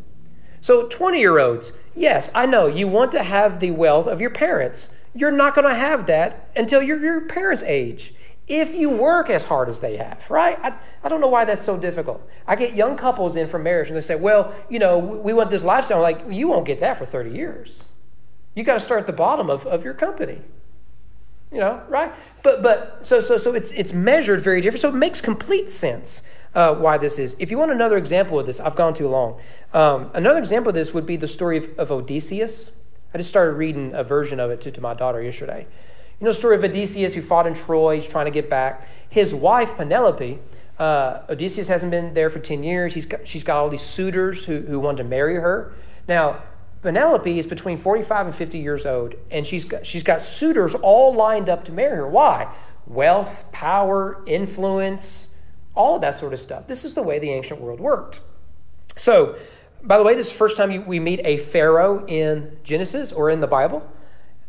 [0.60, 4.30] So, 20 year olds, yes, I know you want to have the wealth of your
[4.30, 4.88] parents.
[5.14, 8.14] You're not going to have that until you're your parents' age.
[8.46, 10.58] If you work as hard as they have, right?
[10.62, 12.26] I, I don't know why that's so difficult.
[12.46, 15.50] I get young couples in for marriage and they say, well, you know, we want
[15.50, 15.98] this lifestyle.
[15.98, 17.84] I'm like, you won't get that for 30 years.
[18.54, 20.40] You got to start at the bottom of, of your company.
[21.52, 22.12] You know, right?
[22.42, 24.82] But but so so so it's it's measured very different.
[24.82, 26.22] So it makes complete sense
[26.54, 27.36] uh, why this is.
[27.38, 29.40] If you want another example of this, I've gone too long.
[29.72, 32.72] Um, another example of this would be the story of, of, Odysseus.
[33.14, 35.66] I just started reading a version of it to, to my daughter yesterday.
[36.20, 37.96] You know the story of Odysseus who fought in Troy.
[38.00, 38.88] He's trying to get back.
[39.08, 40.38] His wife Penelope.
[40.78, 42.92] Uh, Odysseus hasn't been there for ten years.
[42.92, 45.72] He's got, she's got all these suitors who, who want to marry her.
[46.06, 46.42] Now
[46.82, 51.14] Penelope is between 45 and 50 years old, and she's got, she's got suitors all
[51.14, 52.08] lined up to marry her.
[52.08, 52.52] Why?
[52.86, 55.28] Wealth, power, influence,
[55.74, 56.66] all of that sort of stuff.
[56.66, 58.20] This is the way the ancient world worked.
[58.96, 59.36] So,
[59.82, 63.30] by the way, this is the first time we meet a Pharaoh in Genesis or
[63.30, 63.88] in the Bible.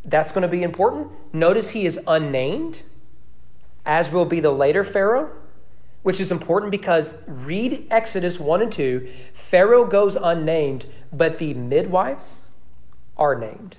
[0.05, 1.09] That's going to be important.
[1.33, 2.81] Notice he is unnamed,
[3.85, 5.31] as will be the later Pharaoh
[6.03, 9.09] which is important because read Exodus 1 and 2.
[9.33, 12.39] Pharaoh goes unnamed, but the midwives
[13.17, 13.77] are named.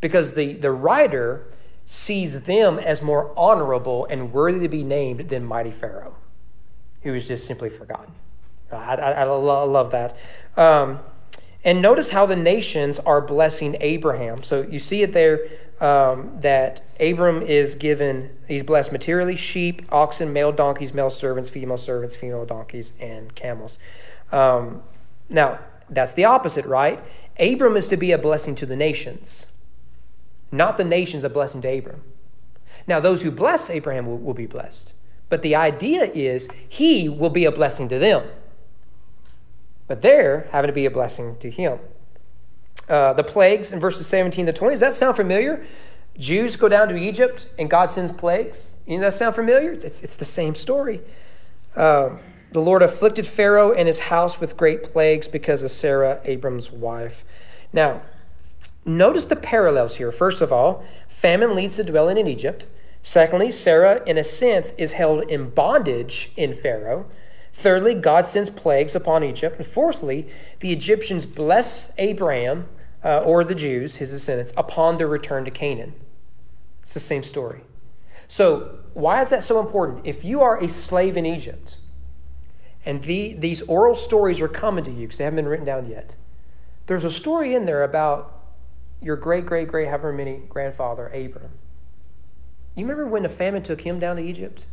[0.00, 1.46] Because the, the writer
[1.84, 6.14] sees them as more honorable and worthy to be named than mighty Pharaoh,
[7.02, 8.12] who is just simply forgotten.
[8.70, 10.16] I, I, I love that.
[10.56, 11.00] Um,
[11.64, 14.42] and notice how the nations are blessing Abraham.
[14.42, 15.48] So you see it there
[15.80, 21.78] um, that Abram is given, he's blessed materially sheep, oxen, male donkeys, male servants, female
[21.78, 23.78] servants, female donkeys, and camels.
[24.30, 24.82] Um,
[25.28, 25.58] now,
[25.92, 27.02] that's the opposite, right?
[27.38, 29.46] Abram is to be a blessing to the nations,
[30.50, 32.02] not the nations a blessing to Abram.
[32.86, 34.92] Now, those who bless Abraham will, will be blessed,
[35.28, 38.26] but the idea is he will be a blessing to them.
[39.86, 41.78] But they're having to be a blessing to him.
[42.88, 44.74] Uh, the plagues in verses 17 to 20.
[44.74, 45.64] Does that sound familiar?
[46.18, 48.74] Jews go down to Egypt and God sends plagues.
[48.86, 49.72] You know that sound familiar?
[49.72, 51.00] It's, it's the same story.
[51.76, 52.10] Uh,
[52.52, 57.24] the Lord afflicted Pharaoh and his house with great plagues because of Sarah, Abram's wife.
[57.72, 58.02] Now,
[58.84, 60.12] notice the parallels here.
[60.12, 62.66] First of all, famine leads to dwelling in Egypt.
[63.02, 67.06] Secondly, Sarah, in a sense, is held in bondage in Pharaoh.
[67.52, 69.56] Thirdly, God sends plagues upon Egypt.
[69.58, 70.28] And fourthly,
[70.60, 72.68] the Egyptians bless Abraham,
[73.04, 75.94] uh, or the Jews, his descendants, upon their return to Canaan.
[76.82, 77.62] It's the same story.
[78.28, 80.06] So, why is that so important?
[80.06, 81.76] If you are a slave in Egypt,
[82.84, 85.88] and the, these oral stories are coming to you because they haven't been written down
[85.88, 86.14] yet,
[86.86, 88.40] there's a story in there about
[89.00, 91.50] your great, great, great, however many grandfather, Abram.
[92.74, 94.66] You remember when the famine took him down to Egypt?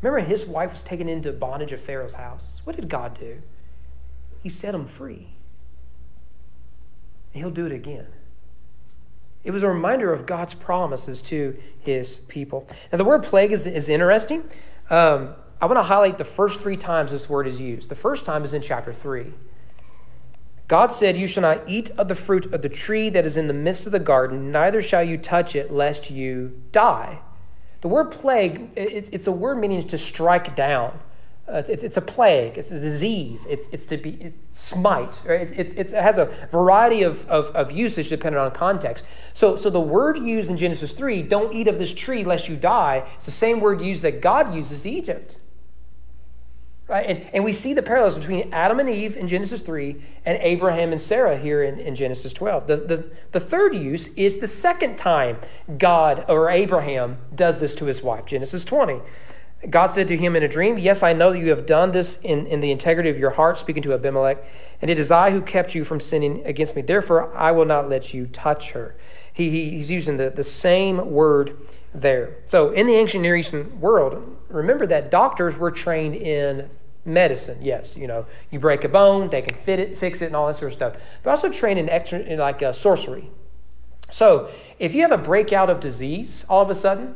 [0.00, 2.60] Remember, his wife was taken into bondage of Pharaoh's house.
[2.64, 3.40] What did God do?
[4.42, 5.28] He set him free.
[7.32, 8.06] And he'll do it again.
[9.44, 12.66] It was a reminder of God's promises to his people.
[12.90, 14.44] Now, the word plague is, is interesting.
[14.90, 17.88] Um, I want to highlight the first three times this word is used.
[17.88, 19.32] The first time is in chapter 3.
[20.66, 23.46] God said, You shall not eat of the fruit of the tree that is in
[23.46, 27.20] the midst of the garden, neither shall you touch it, lest you die.
[27.80, 30.98] The word plague, it's, a word meaning to strike down.
[31.46, 35.20] Uh, it's, a plague, it's a disease, it's, to be it's smite.
[35.26, 39.04] It has a variety of usage depending on context.
[39.32, 42.56] So, so the word used in Genesis 3, don't eat of this tree lest you
[42.56, 45.38] die, it's the same word used that God uses to Egypt.
[46.88, 47.06] Right?
[47.06, 50.92] And, and we see the parallels between Adam and Eve in Genesis 3 and Abraham
[50.92, 52.66] and Sarah here in, in Genesis 12.
[52.66, 55.38] The, the, the third use is the second time
[55.78, 59.00] God or Abraham does this to his wife, Genesis 20.
[59.70, 62.18] God said to him in a dream, Yes, I know that you have done this
[62.22, 64.44] in, in the integrity of your heart, speaking to Abimelech,
[64.80, 66.82] and it is I who kept you from sinning against me.
[66.82, 68.96] Therefore, I will not let you touch her.
[69.32, 71.56] He, he, he's using the, the same word
[71.94, 72.36] there.
[72.46, 76.68] So, in the ancient Near Eastern world, remember that doctors were trained in
[77.04, 77.58] medicine.
[77.60, 80.46] Yes, you know, you break a bone, they can fit it, fix it, and all
[80.46, 80.96] that sort of stuff.
[81.22, 83.30] But also trained in, extra, in like uh, sorcery.
[84.10, 87.14] So, if you have a breakout of disease all of a sudden,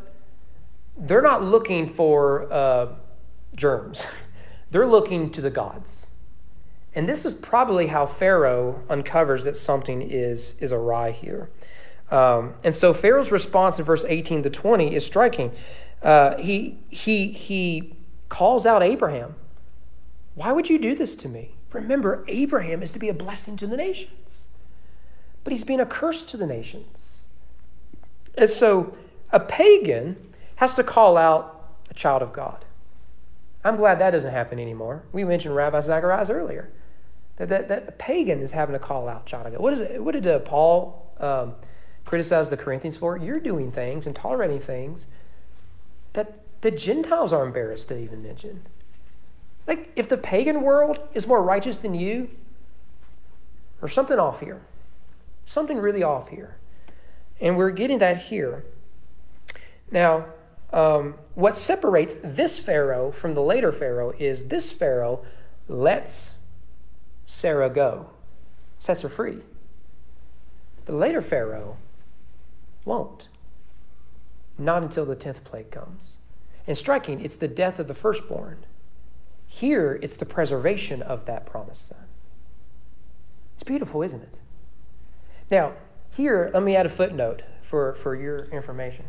[0.99, 2.89] they're not looking for uh,
[3.55, 4.07] germs.
[4.71, 6.09] They're looking to the gods.
[6.95, 11.51] And this is probably how Pharaoh uncovers that something is, is awry here.
[12.11, 15.53] Um, and so Pharaoh's response in verse 18 to 20 is striking.
[16.03, 17.95] Uh, he, he, he
[18.29, 19.35] calls out Abraham.
[20.35, 21.55] Why would you do this to me?
[21.73, 24.47] Remember, Abraham is to be a blessing to the nations,
[25.45, 27.19] but he's being a curse to the nations.
[28.37, 28.97] And so
[29.33, 30.17] a pagan
[30.57, 32.65] has to call out a child of God.
[33.65, 35.03] I'm glad that doesn't happen anymore.
[35.13, 36.71] We mentioned Ravi Zacharias earlier.
[37.37, 39.61] That, that, that a pagan is having to call out child of God.
[39.61, 41.55] What, is it, what did uh, Paul um,
[42.07, 43.19] criticize the Corinthians for?
[43.19, 45.07] You're doing things and tolerating things
[46.15, 48.63] that the Gentiles are embarrassed to even mention.
[49.67, 52.31] Like, if the pagan world is more righteous than you,
[53.83, 54.61] or something off here.
[55.45, 56.57] Something really off here.
[57.41, 58.65] And we're getting that here.
[59.91, 60.27] Now,
[60.73, 65.25] um, what separates this Pharaoh from the later Pharaoh is this Pharaoh
[65.69, 66.39] lets
[67.25, 68.11] Sarah go,
[68.79, 69.41] sets her free.
[70.87, 71.77] The later Pharaoh
[72.87, 73.29] won't.
[74.57, 76.15] Not until the 10th plague comes.
[76.67, 78.65] And striking, it's the death of the firstborn.
[79.47, 82.07] Here, it's the preservation of that promised son.
[83.55, 84.35] It's beautiful, isn't it?
[85.51, 85.75] Now,
[86.11, 89.05] here, let me add a footnote for, for your information.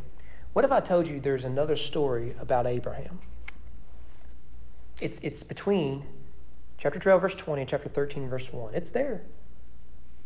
[0.53, 3.19] What if I told you there's another story about Abraham?
[4.99, 6.05] It's, it's between
[6.77, 8.73] chapter 12, verse 20, and chapter 13, verse 1.
[8.73, 9.21] It's there.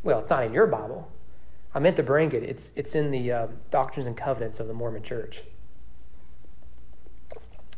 [0.04, 1.12] Well, it's not in your Bible.
[1.74, 2.44] I meant to bring it.
[2.44, 5.44] It's, it's in the uh, Doctrines and Covenants of the Mormon Church.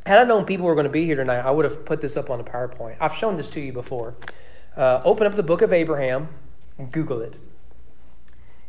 [0.06, 2.18] Had I known people were going to be here tonight, I would have put this
[2.18, 2.98] up on the PowerPoint.
[3.00, 4.16] I've shown this to you before.
[4.76, 6.28] Uh, open up the book of Abraham
[6.78, 7.36] and Google it.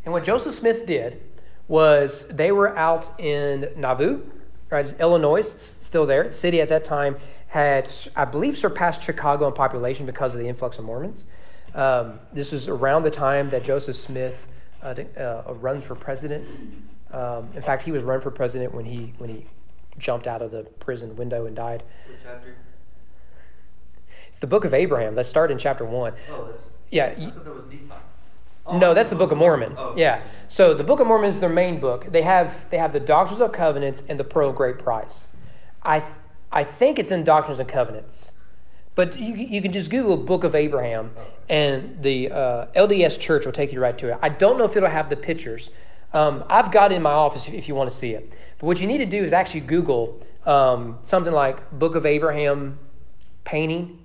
[0.05, 1.23] And what Joseph Smith did
[1.67, 4.21] was they were out in Nauvoo,
[4.71, 4.95] right?
[5.01, 6.31] Illinois, still there.
[6.31, 7.17] City at that time
[7.49, 11.25] had, I believe, surpassed Chicago in population because of the influx of Mormons.
[11.75, 14.37] Um, this was around the time that Joseph Smith
[14.85, 16.49] uh, uh, runs for president.
[17.13, 19.47] Um, in fact, he was run for president when he when he
[19.99, 21.83] jumped out of the prison window and died.
[22.09, 22.55] Which chapter?
[24.29, 25.15] It's the book of Abraham.
[25.15, 26.13] Let's start in chapter one.
[26.31, 26.63] Oh, that's.
[26.91, 27.07] Yeah.
[27.07, 27.93] I thought that was Nephi.
[28.67, 29.75] Oh, no, that's the Book of Mormon.
[29.77, 29.95] Oh.
[29.97, 30.23] Yeah.
[30.49, 32.07] So the Book of Mormon is their main book.
[32.11, 35.29] They have they have the Doctrines of Covenants and the Pearl of Great Price.
[35.83, 36.03] I
[36.51, 38.33] I think it's in Doctrines and Covenants,
[38.95, 41.11] but you you can just Google Book of Abraham,
[41.49, 44.19] and the uh, LDS Church will take you right to it.
[44.23, 45.71] I don't know if it'll have the pictures.
[46.13, 48.33] Um, I've got it in my office if you want to see it.
[48.59, 52.79] But what you need to do is actually Google um, something like Book of Abraham
[53.45, 53.99] painting,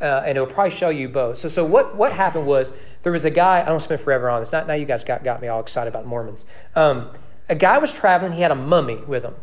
[0.00, 1.38] uh, and it'll probably show you both.
[1.38, 4.40] So, so what, what happened was there was a guy, I don't spend forever on
[4.40, 6.44] this, not, now you guys got, got me all excited about Mormons.
[6.74, 7.10] Um,
[7.48, 9.34] a guy was traveling, he had a mummy with him.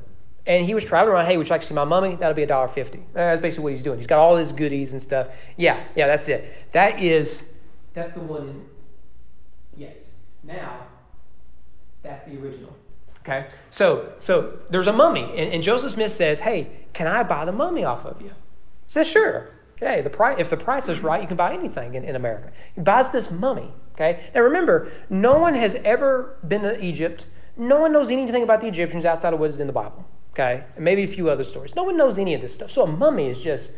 [0.45, 2.15] And he was traveling around, hey, would you like to see my mummy?
[2.15, 2.77] That'll be $1.50.
[2.77, 3.97] Uh, that's basically what he's doing.
[3.99, 5.27] He's got all his goodies and stuff.
[5.56, 6.71] Yeah, yeah, that's it.
[6.71, 7.43] That is,
[7.93, 8.65] that's the one, in,
[9.77, 9.97] yes.
[10.43, 10.88] Now,
[12.01, 12.75] that's the original.
[13.19, 13.47] Okay?
[13.69, 17.51] So, so there's a mummy, and, and Joseph Smith says, hey, can I buy the
[17.51, 18.30] mummy off of you?
[18.30, 18.34] He
[18.88, 19.51] says, sure.
[19.77, 22.51] Hey, the price, if the price is right, you can buy anything in, in America.
[22.75, 23.71] He buys this mummy.
[23.93, 24.23] Okay?
[24.34, 27.25] Now remember, no one has ever been to Egypt.
[27.58, 30.06] No one knows anything about the Egyptians outside of what is in the Bible.
[30.34, 30.63] Okay?
[30.76, 31.76] And maybe a few other stories.
[31.76, 32.72] No one knows any of this stuff.
[32.72, 33.72] So a mummy is just,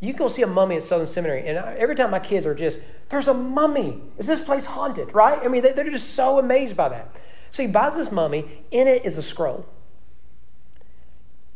[0.00, 2.78] you go see a mummy at Southern Seminary, and every time my kids are just,
[3.08, 4.00] there's a mummy.
[4.18, 5.14] Is this place haunted?
[5.14, 5.40] Right?
[5.42, 7.14] I mean, they, they're just so amazed by that.
[7.52, 8.64] So he buys this mummy.
[8.70, 9.66] In it is a scroll.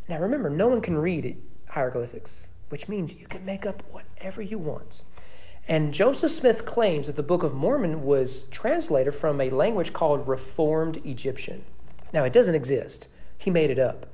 [0.07, 4.57] Now remember, no one can read hieroglyphics, which means you can make up whatever you
[4.57, 5.03] want.
[5.67, 10.27] And Joseph Smith claims that the Book of Mormon was translated from a language called
[10.27, 11.63] Reformed Egyptian.
[12.13, 13.07] Now, it doesn't exist.
[13.39, 14.05] He made it up.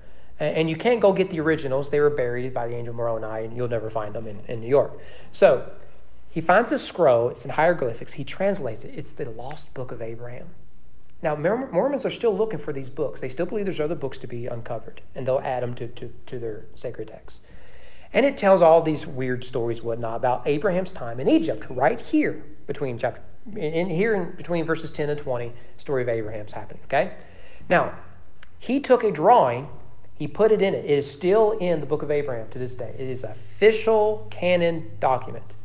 [0.42, 1.92] And you can't go get the originals.
[1.92, 4.68] They were buried by the angel Moroni, and you'll never find them in, in New
[4.68, 5.00] York.
[5.32, 5.70] So
[6.32, 7.30] he finds a scroll.
[7.30, 8.14] It's in hieroglyphics.
[8.14, 8.94] He translates it.
[8.96, 10.48] It's the lost book of Abraham.
[11.22, 13.22] Now, Mormons are still looking for these books.
[13.22, 16.12] They still believe there's other books to be uncovered, and they'll add them to, to,
[16.26, 17.42] to their sacred texts.
[18.12, 22.44] And it tells all these weird stories, whatnot, about Abraham's time in Egypt, right here
[22.66, 23.22] between chapter,
[23.56, 26.82] in here in between verses 10 and 20, story of Abraham's happening.
[26.86, 27.14] Okay?
[27.70, 27.94] Now,
[28.58, 29.70] he took a drawing,
[30.16, 30.86] he put it in it.
[30.86, 32.94] It is still in the book of Abraham to this day.
[32.98, 35.56] It is official canon document.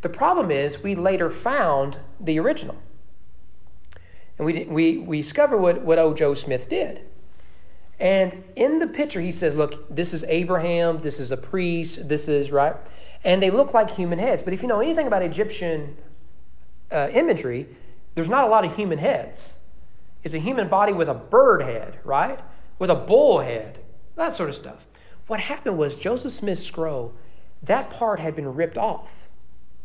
[0.00, 2.76] The problem is, we later found the original.
[4.38, 6.14] And we, we, we discover what, what O.
[6.14, 7.02] Joe Smith did.
[8.00, 12.26] And in the picture, he says, Look, this is Abraham, this is a priest, this
[12.26, 12.74] is, right?
[13.24, 14.42] And they look like human heads.
[14.42, 15.96] But if you know anything about Egyptian
[16.90, 17.68] uh, imagery,
[18.14, 19.54] there's not a lot of human heads.
[20.24, 22.40] It's a human body with a bird head, right?
[22.78, 23.78] With a bull head,
[24.16, 24.86] that sort of stuff.
[25.26, 27.14] What happened was Joseph Smith's scroll,
[27.62, 29.10] that part had been ripped off,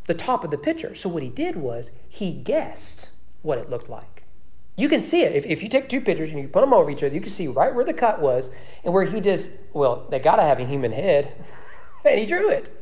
[0.05, 0.95] the top of the picture.
[0.95, 3.09] So what he did was he guessed
[3.43, 4.23] what it looked like.
[4.75, 5.35] You can see it.
[5.35, 7.31] If, if you take two pictures and you put them over each other, you can
[7.31, 8.49] see right where the cut was
[8.83, 11.33] and where he just, well, they got to have a human head.
[12.05, 12.73] and he drew it.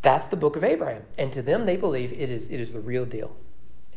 [0.00, 1.02] That's the book of Abraham.
[1.18, 3.36] And to them, they believe it is, it is the real deal.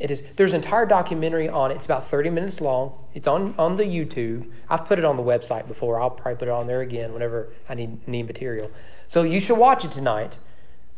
[0.02, 1.76] It is, there's an entire documentary on it.
[1.76, 2.94] It's about 30 minutes long.
[3.14, 4.50] It's on, on the YouTube.
[4.70, 6.02] I've put it on the website before.
[6.02, 8.72] I'll probably put it on there again whenever I need, need material.
[9.08, 10.38] So you should watch it tonight.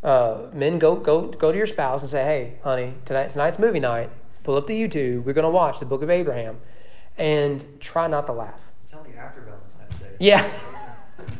[0.02, 3.80] Uh, men, go, go, go to your spouse and say, hey, honey, tonight, tonight's movie
[3.80, 4.10] night
[4.44, 5.24] pull up the YouTube.
[5.24, 6.58] We're going to watch the book of Abraham
[7.18, 8.60] and try not to laugh.
[8.92, 10.16] Tell me after Valentine's Day.
[10.20, 10.50] Yeah.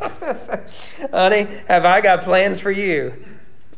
[1.12, 3.24] Honey, have I got plans for you?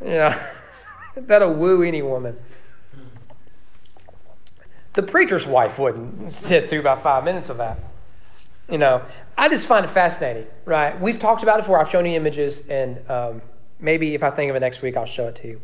[0.03, 0.51] Yeah.
[1.17, 2.39] That'll woo any woman.
[4.97, 7.79] The preacher's wife wouldn't sit through about five minutes of that.
[8.71, 9.03] You know,
[9.37, 10.99] I just find it fascinating, right?
[10.99, 11.79] We've talked about it before.
[11.79, 13.43] I've shown you images, and um,
[13.79, 15.61] maybe if I think of it next week, I'll show it to you.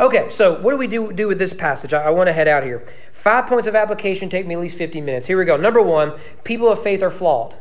[0.00, 1.92] Okay, so what do we do, do with this passage?
[1.92, 2.88] I, I want to head out here.
[3.12, 5.26] Five points of application take me at least 50 minutes.
[5.26, 5.58] Here we go.
[5.58, 7.54] Number one, people of faith are flawed.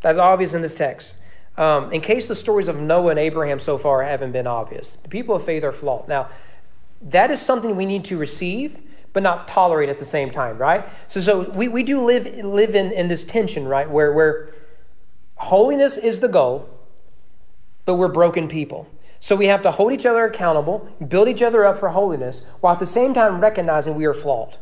[0.00, 1.16] That's obvious in this text.
[1.56, 5.08] Um, in case the stories of Noah and Abraham so far haven't been obvious, the
[5.08, 6.06] people of faith are flawed.
[6.06, 6.28] Now,
[7.02, 8.78] that is something we need to receive,
[9.12, 10.88] but not tolerate at the same time, right?
[11.08, 14.50] So, so we, we do live, live in, in this tension, right, where, where
[15.36, 16.68] holiness is the goal,
[17.84, 18.88] but we're broken people.
[19.20, 22.72] So we have to hold each other accountable, build each other up for holiness, while
[22.72, 24.56] at the same time recognizing we are flawed.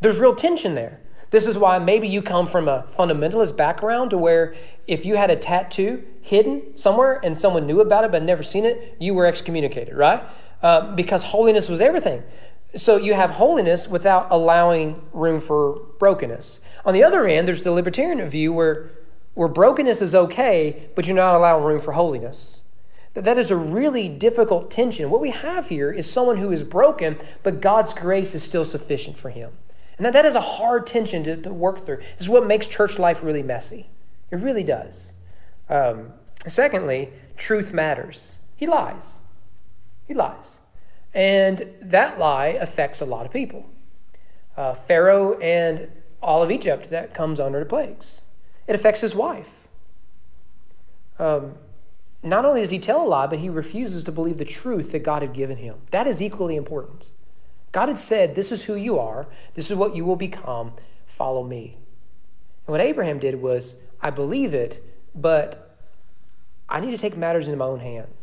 [0.00, 1.00] There's real tension there.
[1.30, 4.54] This is why maybe you come from a fundamentalist background to where
[4.86, 8.66] if you had a tattoo hidden somewhere and someone knew about it but never seen
[8.66, 10.22] it, you were excommunicated, right?
[10.62, 12.22] Uh, because holiness was everything.
[12.74, 16.60] So you have holiness without allowing room for brokenness.
[16.84, 18.90] On the other end, there's the libertarian view where,
[19.34, 22.62] where brokenness is okay, but you're not allowing room for holiness.
[23.14, 25.10] That that is a really difficult tension.
[25.10, 29.18] What we have here is someone who is broken, but God's grace is still sufficient
[29.18, 29.52] for him.
[29.98, 31.98] And that, that is a hard tension to, to work through.
[31.98, 33.90] This is what makes church life really messy.
[34.30, 35.12] It really does.
[35.68, 36.14] Um,
[36.48, 38.38] secondly, truth matters.
[38.56, 39.18] He lies.
[40.08, 40.60] He lies.
[41.14, 43.66] And that lie affects a lot of people.
[44.56, 45.88] Uh, Pharaoh and
[46.22, 48.22] all of Egypt, that comes under the plagues.
[48.66, 49.68] It affects his wife.
[51.18, 51.54] Um,
[52.22, 55.00] not only does he tell a lie, but he refuses to believe the truth that
[55.00, 55.76] God had given him.
[55.90, 57.10] That is equally important.
[57.72, 60.72] God had said, This is who you are, this is what you will become,
[61.06, 61.76] follow me.
[62.66, 64.84] And what Abraham did was, I believe it,
[65.14, 65.76] but
[66.68, 68.21] I need to take matters into my own hands.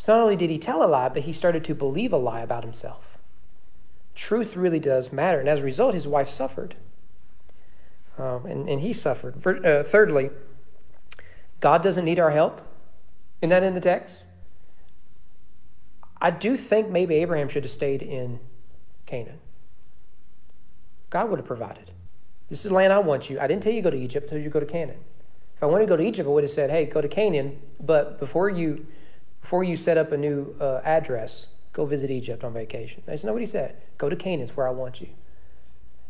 [0.00, 2.40] So not only did he tell a lie, but he started to believe a lie
[2.40, 3.18] about himself.
[4.14, 5.38] Truth really does matter.
[5.38, 6.74] And as a result, his wife suffered.
[8.16, 9.46] Um, and, and he suffered.
[9.46, 10.30] Uh, thirdly,
[11.60, 12.62] God doesn't need our help.
[13.42, 14.24] Isn't that in the text?
[16.18, 18.40] I do think maybe Abraham should have stayed in
[19.04, 19.38] Canaan.
[21.10, 21.90] God would have provided.
[22.48, 23.38] This is the land I want you.
[23.38, 25.00] I didn't tell you to go to Egypt, I told you to go to Canaan.
[25.56, 27.60] If I wanted to go to Egypt, I would have said, hey, go to Canaan,
[27.80, 28.86] but before you
[29.40, 33.02] before you set up a new uh, address, go visit Egypt on vacation.
[33.06, 33.76] That's not what he said.
[33.98, 35.08] Go to Canaan, it's where I want you.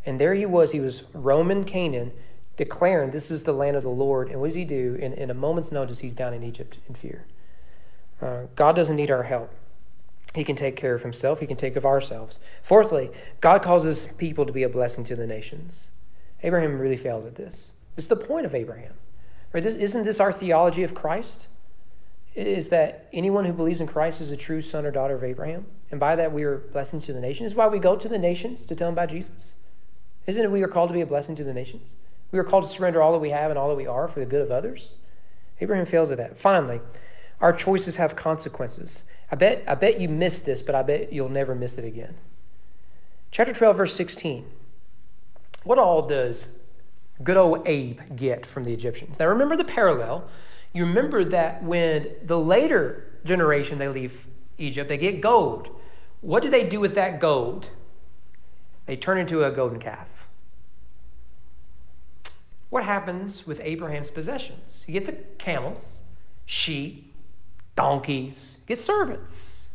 [0.05, 0.71] And there he was.
[0.71, 2.11] He was Roman Canaan,
[2.57, 4.29] declaring this is the land of the Lord.
[4.29, 4.95] And what does he do?
[4.99, 7.25] In, in a moment's notice, he's down in Egypt in fear.
[8.21, 9.51] Uh, God doesn't need our help.
[10.33, 11.39] He can take care of himself.
[11.39, 12.39] He can take of ourselves.
[12.63, 13.11] Fourthly,
[13.41, 15.89] God causes people to be a blessing to the nations.
[16.43, 17.73] Abraham really failed at this.
[17.95, 18.93] This is the point of Abraham.
[19.53, 19.63] Right?
[19.63, 21.47] This, isn't this our theology of Christ?
[22.33, 25.65] Is that anyone who believes in Christ is a true son or daughter of Abraham.
[25.91, 27.51] And by that, we are blessings to the nations.
[27.51, 29.55] Is why we go to the nations to tell them about Jesus.
[30.27, 31.95] Isn't it we are called to be a blessing to the nations?
[32.31, 34.21] We are called to surrender all that we have and all that we are for
[34.21, 34.95] the good of others.
[35.59, 36.39] Abraham fails at that.
[36.39, 36.79] Finally,
[37.41, 39.03] our choices have consequences.
[39.29, 42.15] I bet, I bet you missed this, but I bet you'll never miss it again.
[43.31, 44.45] Chapter 12, verse 16.
[45.63, 46.47] What all does
[47.23, 49.19] good old Abe get from the Egyptians?
[49.19, 50.29] Now remember the parallel.
[50.73, 54.25] You remember that when the later generation they leave
[54.57, 55.69] Egypt, they get gold.
[56.21, 57.69] What do they do with that gold?
[58.85, 60.07] They turn into a golden calf.
[62.69, 64.83] What happens with Abraham's possessions?
[64.85, 65.99] He gets a camels,
[66.45, 67.13] sheep,
[67.75, 69.69] donkeys, gets servants.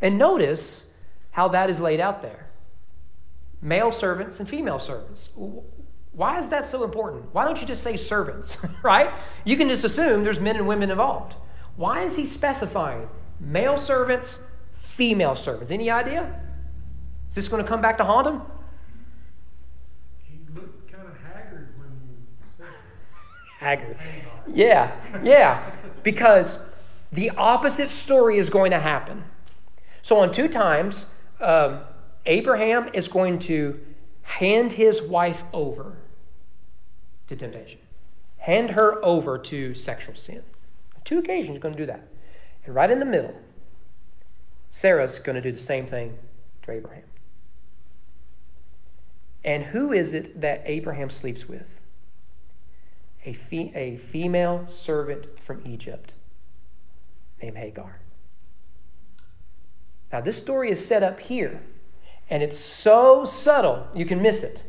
[0.00, 0.84] And notice
[1.32, 2.48] how that is laid out there.
[3.60, 5.28] Male servants and female servants.
[6.16, 7.24] Why is that so important?
[7.34, 9.10] Why don't you just say servants, right?
[9.44, 11.34] You can just assume there's men and women involved.
[11.76, 13.08] Why is he specifying
[13.40, 14.38] male servants,
[14.78, 15.72] female servants?
[15.72, 16.40] Any idea?
[17.30, 18.42] Is this going to come back to haunt him?
[20.22, 22.16] He looked kind of haggard when you
[22.56, 22.68] said
[23.58, 23.96] Hagar.
[24.46, 24.92] Yeah,
[25.24, 25.68] yeah.
[26.04, 26.58] Because
[27.10, 29.24] the opposite story is going to happen.
[30.02, 31.06] So, on two times,
[31.40, 31.80] um,
[32.26, 33.80] Abraham is going to
[34.22, 35.96] hand his wife over
[37.28, 37.78] to temptation,
[38.38, 40.42] hand her over to sexual sin.
[41.04, 42.08] Two occasions, he's going to do that.
[42.64, 43.34] And right in the middle,
[44.70, 46.18] Sarah's going to do the same thing
[46.62, 47.04] to Abraham.
[49.44, 51.80] And who is it that Abraham sleeps with?
[53.26, 56.14] A, fe- a female servant from Egypt
[57.42, 58.00] named Hagar.
[60.12, 61.60] Now, this story is set up here,
[62.30, 64.62] and it's so subtle you can miss it.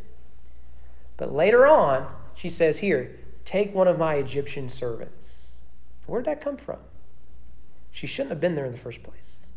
[1.18, 5.50] But later on, she says, Here, take one of my Egyptian servants.
[6.06, 6.78] Where did that come from?
[7.92, 9.48] She shouldn't have been there in the first place.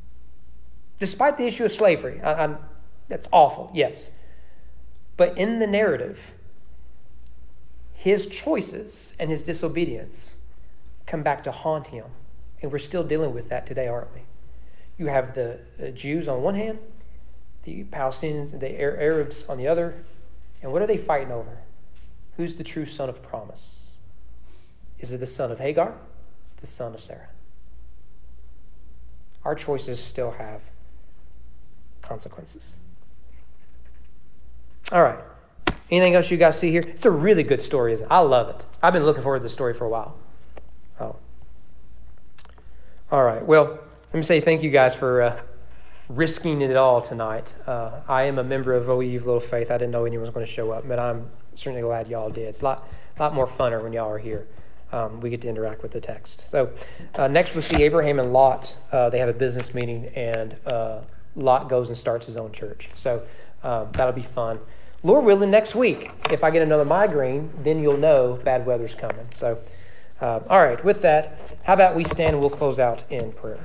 [0.99, 2.55] Despite the issue of slavery, I,
[3.09, 4.12] that's awful, yes.
[5.16, 6.20] But in the narrative,
[7.93, 10.37] his choices and his disobedience
[11.07, 12.05] come back to haunt him.
[12.62, 14.22] And we're still dealing with that today, aren't we?
[14.99, 15.59] You have the
[15.95, 16.79] Jews on one hand,
[17.64, 20.05] the Palestinians, the Arabs on the other.
[20.62, 21.59] And what are they fighting over?
[22.39, 23.91] Who's the true son of promise?
[25.01, 25.93] Is it the son of Hagar?
[26.45, 27.28] It's the son of Sarah.
[29.45, 30.61] Our choices still have
[32.01, 32.76] consequences.
[34.93, 35.18] All right.
[35.91, 36.82] Anything else you guys see here?
[36.86, 38.11] It's a really good story, isn't it?
[38.11, 38.64] I love it.
[38.82, 40.16] I've been looking forward to the story for a while.
[41.01, 41.16] Oh.
[43.11, 43.45] All right.
[43.45, 43.80] Well,
[44.12, 45.41] let me say thank you guys for uh,
[46.09, 47.49] risking it all tonight.
[47.66, 49.72] Uh, I am a member of OE Little Faith.
[49.72, 51.28] I didn't know anyone was going to show up, but I'm
[51.59, 52.48] certainly glad y'all did.
[52.48, 52.88] It's a lot,
[53.18, 54.46] lot more funner when y'all are here.
[54.90, 56.46] Um, we get to interact with the text.
[56.50, 56.70] So
[57.16, 58.74] uh, next we'll see Abraham and Lot.
[58.90, 61.00] Uh, they have a business meeting, and uh,
[61.36, 62.88] Lot goes and starts his own church.
[62.96, 63.22] So
[63.62, 64.59] um, that'll be fun.
[65.02, 69.26] Lord willing, next week, if I get another migraine, then you'll know bad weather's coming.
[69.34, 69.59] So,
[70.20, 73.61] uh, all right, with that, how about we stand and we'll close out in prayer.